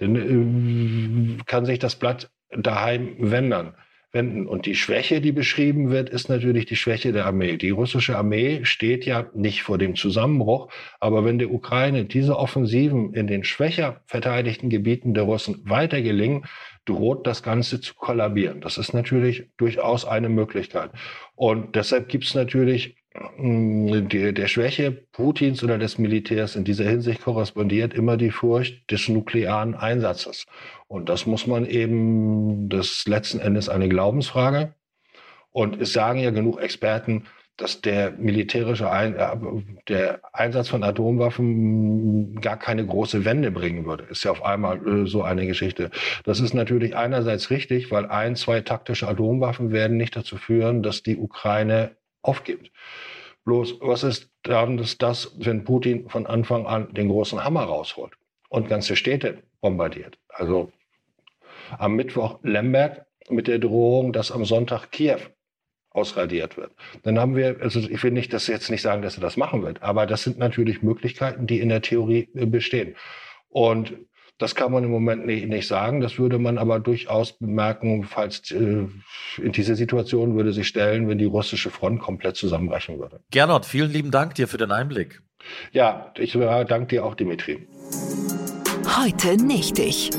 denn 0.00 0.16
äh, 1.38 1.44
kann 1.44 1.64
sich 1.64 1.78
das 1.78 1.96
Blatt 1.96 2.30
daheim 2.50 3.16
wenden 3.18 3.72
wenden. 4.12 4.46
Und 4.46 4.66
die 4.66 4.74
Schwäche, 4.74 5.20
die 5.20 5.32
beschrieben 5.32 5.90
wird, 5.90 6.10
ist 6.10 6.28
natürlich 6.28 6.66
die 6.66 6.76
Schwäche 6.76 7.12
der 7.12 7.26
Armee. 7.26 7.56
Die 7.56 7.70
russische 7.70 8.16
Armee 8.16 8.64
steht 8.64 9.06
ja 9.06 9.26
nicht 9.34 9.62
vor 9.62 9.78
dem 9.78 9.96
Zusammenbruch, 9.96 10.70
aber 11.00 11.24
wenn 11.24 11.38
der 11.38 11.50
Ukraine 11.50 12.04
diese 12.04 12.36
Offensiven 12.36 13.14
in 13.14 13.26
den 13.26 13.44
schwächer 13.44 14.02
verteidigten 14.06 14.68
Gebieten 14.68 15.14
der 15.14 15.24
Russen 15.24 15.62
weiter 15.64 16.02
gelingen, 16.02 16.44
droht 16.84 17.26
das 17.26 17.42
Ganze 17.42 17.80
zu 17.80 17.94
kollabieren. 17.94 18.60
Das 18.60 18.76
ist 18.76 18.92
natürlich 18.92 19.48
durchaus 19.56 20.04
eine 20.04 20.28
Möglichkeit. 20.28 20.90
Und 21.34 21.76
deshalb 21.76 22.08
gibt 22.08 22.24
es 22.24 22.34
natürlich 22.34 23.01
der, 23.14 24.32
der 24.32 24.48
Schwäche 24.48 24.90
Putins 24.90 25.62
oder 25.62 25.78
des 25.78 25.98
Militärs 25.98 26.56
in 26.56 26.64
dieser 26.64 26.84
Hinsicht 26.84 27.22
korrespondiert 27.22 27.92
immer 27.94 28.16
die 28.16 28.30
Furcht 28.30 28.90
des 28.90 29.08
nuklearen 29.08 29.74
Einsatzes. 29.74 30.46
Und 30.88 31.08
das 31.08 31.26
muss 31.26 31.46
man 31.46 31.66
eben, 31.66 32.68
das 32.68 33.04
letzten 33.06 33.40
Endes 33.40 33.68
eine 33.68 33.88
Glaubensfrage. 33.88 34.74
Und 35.50 35.80
es 35.80 35.92
sagen 35.92 36.20
ja 36.20 36.30
genug 36.30 36.60
Experten, 36.60 37.24
dass 37.58 37.82
der 37.82 38.12
militärische 38.12 38.90
Ein 38.90 39.14
äh, 39.14 39.36
der 39.88 40.20
Einsatz 40.32 40.68
von 40.68 40.82
Atomwaffen 40.82 42.40
gar 42.40 42.58
keine 42.58 42.86
große 42.86 43.26
Wende 43.26 43.50
bringen 43.50 43.84
würde. 43.84 44.04
Ist 44.04 44.24
ja 44.24 44.30
auf 44.30 44.42
einmal 44.42 44.86
äh, 44.86 45.06
so 45.06 45.22
eine 45.22 45.46
Geschichte. 45.46 45.90
Das 46.24 46.40
ist 46.40 46.54
natürlich 46.54 46.96
einerseits 46.96 47.50
richtig, 47.50 47.90
weil 47.90 48.06
ein, 48.06 48.36
zwei 48.36 48.62
taktische 48.62 49.06
Atomwaffen 49.06 49.70
werden 49.70 49.98
nicht 49.98 50.16
dazu 50.16 50.38
führen, 50.38 50.82
dass 50.82 51.02
die 51.02 51.18
Ukraine 51.18 51.94
aufgibt. 52.22 52.70
Bloß, 53.44 53.80
was 53.80 54.04
ist 54.04 54.30
dann 54.44 54.84
das, 54.98 55.34
wenn 55.38 55.64
Putin 55.64 56.08
von 56.08 56.26
Anfang 56.26 56.66
an 56.66 56.94
den 56.94 57.08
großen 57.08 57.42
Hammer 57.42 57.64
rausholt 57.64 58.12
und 58.48 58.68
ganze 58.68 58.96
Städte 58.96 59.42
bombardiert? 59.60 60.18
Also 60.28 60.72
am 61.78 61.94
Mittwoch 61.94 62.38
Lemberg 62.42 63.06
mit 63.28 63.48
der 63.48 63.58
Drohung, 63.58 64.12
dass 64.12 64.30
am 64.30 64.44
Sonntag 64.44 64.90
Kiew 64.90 65.18
ausradiert 65.90 66.56
wird. 66.56 66.72
Dann 67.02 67.18
haben 67.18 67.36
wir, 67.36 67.58
also 67.60 67.80
ich 67.80 68.02
will 68.02 68.12
nicht, 68.12 68.32
dass 68.32 68.46
jetzt 68.46 68.70
nicht 68.70 68.82
sagen, 68.82 69.02
dass 69.02 69.16
er 69.16 69.20
das 69.20 69.36
machen 69.36 69.62
wird, 69.62 69.82
aber 69.82 70.06
das 70.06 70.22
sind 70.22 70.38
natürlich 70.38 70.82
Möglichkeiten, 70.82 71.46
die 71.46 71.60
in 71.60 71.68
der 71.68 71.82
Theorie 71.82 72.28
bestehen. 72.32 72.96
Und 73.48 73.94
Das 74.42 74.56
kann 74.56 74.72
man 74.72 74.82
im 74.82 74.90
Moment 74.90 75.24
nicht, 75.24 75.46
nicht 75.46 75.68
sagen. 75.68 76.00
Das 76.00 76.18
würde 76.18 76.36
man 76.36 76.58
aber 76.58 76.80
durchaus 76.80 77.32
bemerken, 77.38 78.02
falls 78.02 78.50
äh, 78.50 78.88
in 79.40 79.52
diese 79.52 79.76
Situation 79.76 80.34
würde 80.34 80.52
sich 80.52 80.66
stellen, 80.66 81.08
wenn 81.08 81.18
die 81.18 81.26
russische 81.26 81.70
Front 81.70 82.00
komplett 82.00 82.34
zusammenbrechen 82.34 82.98
würde. 82.98 83.20
Gernot, 83.30 83.64
vielen 83.64 83.92
lieben 83.92 84.10
Dank 84.10 84.34
dir 84.34 84.48
für 84.48 84.58
den 84.58 84.72
Einblick. 84.72 85.22
Ja, 85.70 86.12
ich 86.18 86.34
äh, 86.34 86.64
danke 86.64 86.88
dir 86.88 87.04
auch, 87.04 87.14
Dimitri. 87.14 87.68
Heute 88.98 89.36
nicht 89.36 89.78
ich. 89.78 90.10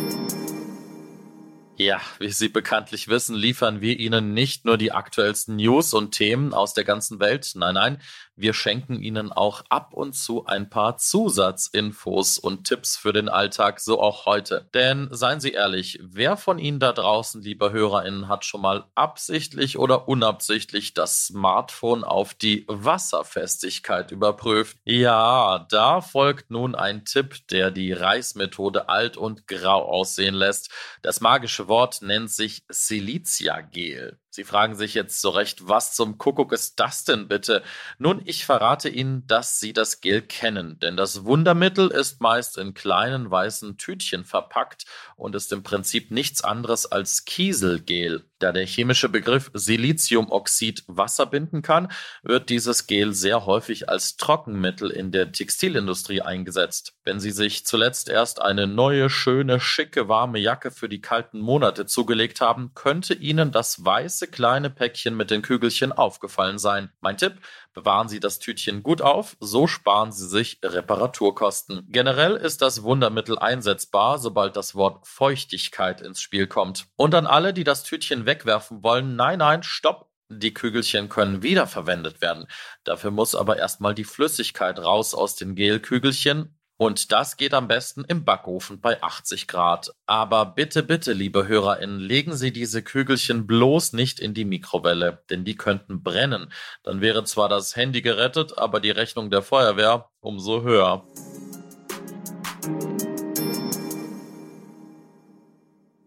Ja, 1.84 2.00
wie 2.18 2.30
Sie 2.30 2.48
bekanntlich 2.48 3.10
wissen, 3.10 3.36
liefern 3.36 3.82
wir 3.82 4.00
Ihnen 4.00 4.34
nicht 4.34 4.64
nur 4.64 4.78
die 4.78 4.94
aktuellsten 4.94 5.58
News 5.58 5.94
und 5.94 6.12
Themen 6.12 6.54
aus 6.54 6.74
der 6.74 6.86
ganzen 6.86 7.20
Welt. 7.20 7.52
Nein, 7.56 7.74
nein, 7.74 8.02
wir 8.38 8.54
schenken 8.54 9.02
Ihnen 9.02 9.34
auch 9.34 9.64
ab 9.68 9.94
und 9.94 10.14
zu 10.14 10.46
ein 10.46 10.70
paar 10.70 10.96
Zusatzinfos 10.98 12.40
und 12.40 12.66
Tipps 12.66 12.96
für 12.96 13.12
den 13.12 13.28
Alltag, 13.28 13.82
so 13.82 14.02
auch 14.02 14.26
heute. 14.26 14.70
Denn 14.74 15.10
seien 15.12 15.42
Sie 15.42 15.52
ehrlich, 15.52 16.00
wer 16.02 16.38
von 16.38 16.58
Ihnen 16.58 16.80
da 16.80 16.94
draußen, 16.94 17.42
liebe 17.42 17.74
HörerInnen, 17.74 18.30
hat 18.30 18.46
schon 18.46 18.62
mal 18.62 18.86
absichtlich 18.96 19.78
oder 19.78 20.08
unabsichtlich 20.08 20.94
das 20.94 21.28
Smartphone 21.28 22.06
auf 22.06 22.34
die 22.34 22.66
Wasserfestigkeit 22.70 24.12
überprüft? 24.12 24.78
Ja, 24.86 25.68
da 25.70 26.00
folgt 26.00 26.50
nun 26.50 26.76
ein 26.76 27.04
Tipp, 27.04 27.46
der 27.50 27.72
die 27.72 27.92
Reißmethode 27.92 28.88
alt 28.88 29.18
und 29.18 29.48
grau 29.48 29.84
aussehen 29.84 30.34
lässt. 30.34 30.72
Das 31.02 31.20
magische 31.20 31.68
Wort 31.68 31.73
nennt 32.02 32.30
sich 32.32 32.64
Siliziagel. 32.70 34.20
Sie 34.36 34.46
fragen 34.46 34.74
sich 34.74 34.96
jetzt 34.96 35.22
so 35.22 35.30
recht, 35.30 35.68
was 35.68 35.94
zum 35.94 36.18
Kuckuck 36.18 36.54
ist 36.54 36.80
das 36.80 37.04
denn 37.04 37.28
bitte? 37.28 37.62
Nun, 38.00 38.20
ich 38.26 38.46
verrate 38.46 38.90
Ihnen, 38.90 39.28
dass 39.28 39.60
Sie 39.60 39.74
das 39.74 40.02
Gel 40.02 40.24
kennen, 40.24 40.80
denn 40.80 40.98
das 40.98 41.24
Wundermittel 41.24 41.92
ist 41.92 42.20
meist 42.20 42.58
in 42.58 42.74
kleinen 42.74 43.30
weißen 43.30 43.78
Tütchen 43.78 44.26
verpackt 44.26 44.86
und 45.18 45.36
ist 45.36 45.54
im 45.54 45.62
Prinzip 45.62 46.10
nichts 46.10 46.44
anderes 46.44 46.92
als 46.92 47.26
Kieselgel. 47.26 48.26
Da 48.44 48.52
der 48.52 48.66
chemische 48.66 49.08
Begriff 49.08 49.52
Siliziumoxid 49.54 50.84
Wasser 50.88 51.28
binden 51.28 51.62
kann, 51.62 51.90
wird 52.24 52.50
dieses 52.50 52.88
Gel 52.88 53.14
sehr 53.14 53.46
häufig 53.46 53.88
als 53.88 54.18
Trockenmittel 54.18 54.90
in 54.90 55.14
der 55.14 55.32
Textilindustrie 55.32 56.22
eingesetzt. 56.22 56.94
Wenn 57.06 57.22
Sie 57.22 57.32
sich 57.32 57.66
zuletzt 57.66 58.10
erst 58.10 58.42
eine 58.42 58.68
neue, 58.68 59.10
schöne, 59.10 59.62
schicke, 59.62 60.10
warme 60.10 60.40
Jacke 60.40 60.72
für 60.72 60.90
die 60.90 61.00
kalten 61.00 61.40
Monate 61.40 61.86
zugelegt 61.86 62.42
haben, 62.42 62.72
könnte 62.74 63.14
Ihnen 63.14 63.54
das 63.54 63.86
weiße 63.86 64.23
kleine 64.28 64.70
Päckchen 64.70 65.16
mit 65.16 65.32
den 65.32 65.42
Kügelchen 65.42 65.92
aufgefallen 65.92 66.58
sein. 66.58 66.92
Mein 67.02 67.18
Tipp, 67.18 67.40
bewahren 67.74 68.08
Sie 68.08 68.20
das 68.20 68.40
Tütchen 68.40 68.84
gut 68.84 69.02
auf, 69.02 69.36
so 69.40 69.68
sparen 69.68 70.12
Sie 70.12 70.28
sich 70.28 70.60
Reparaturkosten. 70.64 71.86
Generell 71.90 72.36
ist 72.36 72.62
das 72.62 72.84
Wundermittel 72.84 73.38
einsetzbar, 73.40 74.20
sobald 74.20 74.56
das 74.56 74.76
Wort 74.76 75.08
Feuchtigkeit 75.08 76.02
ins 76.02 76.22
Spiel 76.22 76.48
kommt. 76.48 76.88
Und 76.96 77.16
an 77.16 77.28
alle, 77.28 77.54
die 77.54 77.64
das 77.64 77.84
Tütchen 77.84 78.26
wegwerfen 78.26 78.84
wollen, 78.84 79.16
nein, 79.16 79.40
nein, 79.40 79.64
stopp, 79.64 80.10
die 80.30 80.54
Kügelchen 80.54 81.10
können 81.10 81.44
wiederverwendet 81.44 82.22
werden. 82.22 82.48
Dafür 82.84 83.12
muss 83.12 83.36
aber 83.36 83.58
erstmal 83.58 83.94
die 83.94 84.04
Flüssigkeit 84.04 84.80
raus 84.80 85.14
aus 85.14 85.36
den 85.36 85.56
Gelkügelchen 85.56 86.58
und 86.84 87.14
das 87.14 87.38
geht 87.38 87.54
am 87.54 87.70
besten 87.70 88.04
im 88.10 88.26
Backofen 88.26 88.82
bei 88.82 89.02
80 89.02 89.48
Grad. 89.48 89.94
Aber 90.06 90.46
bitte, 90.46 90.84
bitte, 90.84 91.14
liebe 91.14 91.48
HörerInnen, 91.48 91.98
legen 91.98 92.36
Sie 92.36 92.52
diese 92.52 92.84
Kügelchen 92.84 93.48
bloß 93.48 93.94
nicht 93.94 94.20
in 94.20 94.34
die 94.34 94.44
Mikrowelle, 94.44 95.24
denn 95.30 95.46
die 95.46 95.56
könnten 95.56 96.04
brennen. 96.04 96.52
Dann 96.84 97.00
wäre 97.00 97.24
zwar 97.24 97.48
das 97.48 97.78
Handy 97.78 98.02
gerettet, 98.02 98.58
aber 98.58 98.82
die 98.82 98.92
Rechnung 98.92 99.32
der 99.32 99.44
Feuerwehr 99.44 100.10
umso 100.20 100.64
höher. 100.64 101.06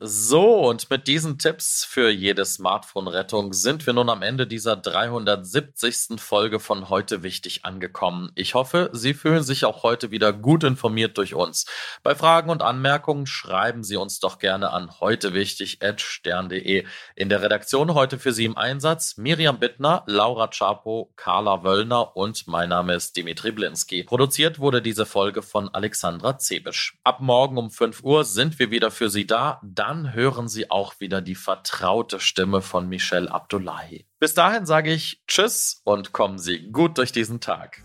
So, 0.09 0.69
und 0.69 0.89
mit 0.89 1.09
diesen 1.09 1.37
Tipps 1.37 1.85
für 1.85 2.11
jede 2.11 2.45
Smartphone-Rettung 2.45 3.53
sind 3.53 3.85
wir 3.87 3.93
nun 3.93 4.09
am 4.09 4.23
Ende 4.23 4.47
dieser 4.47 4.77
370. 4.77 6.21
Folge 6.21 6.61
von 6.61 6.89
Heute 6.89 7.25
Wichtig 7.25 7.65
angekommen. 7.65 8.31
Ich 8.37 8.55
hoffe, 8.55 8.89
Sie 8.93 9.15
fühlen 9.15 9.43
sich 9.43 9.65
auch 9.65 9.83
heute 9.83 10.13
wieder 10.13 10.33
gut 10.33 10.63
informiert 10.63 11.19
durch 11.19 11.35
uns. 11.35 11.67
Bei 12.05 12.15
Fragen 12.15 12.51
und 12.51 12.63
Anmerkungen 12.63 13.27
schreiben 13.27 13.83
Sie 13.83 13.97
uns 13.97 14.21
doch 14.21 14.39
gerne 14.39 14.71
an 14.71 15.01
heutewichtig.stern.de. 15.01 16.85
In 17.17 17.29
der 17.29 17.43
Redaktion 17.43 17.93
heute 17.95 18.21
für 18.21 18.33
Sie 18.33 18.45
im 18.45 18.57
Einsatz 18.57 19.17
Miriam 19.17 19.59
Bittner, 19.59 20.05
Laura 20.07 20.47
Chapo, 20.47 21.11
Carla 21.17 21.65
Wöllner 21.65 22.17
und 22.17 22.47
mein 22.47 22.69
Name 22.69 22.95
ist 22.95 23.17
Dimitri 23.17 23.51
Blinski. 23.51 24.05
Produziert 24.05 24.61
wurde 24.61 24.83
diese 24.83 25.05
Folge 25.05 25.43
von 25.43 25.69
Alexandra 25.69 26.39
Zebisch. 26.39 26.97
Ab 27.03 27.19
morgen 27.21 27.59
um 27.59 27.73
5 27.73 28.05
Uhr 28.05 28.25
sind 28.25 28.61
wir 28.61 28.71
wieder 28.71 28.93
für 28.93 29.11
Sie 29.11 29.27
da. 29.27 29.61
Dann 29.65 29.96
dann 29.97 30.15
hören 30.15 30.49
Sie 30.49 30.71
auch 30.71 31.01
wieder 31.01 31.23
die 31.23 31.35
vertraute 31.35 32.21
Stimme 32.21 32.61
von 32.61 32.89
Michelle 32.89 33.31
Abdullahi. 33.31 34.07
Bis 34.19 34.35
dahin 34.35 34.67
sage 34.67 34.93
ich 34.93 35.23
Tschüss 35.27 35.81
und 35.85 36.13
kommen 36.13 36.39
Sie 36.39 36.71
gut 36.71 36.99
durch 36.99 37.13
diesen 37.13 37.41
Tag. 37.41 37.83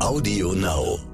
Audio 0.00 0.52
Now. 0.54 1.11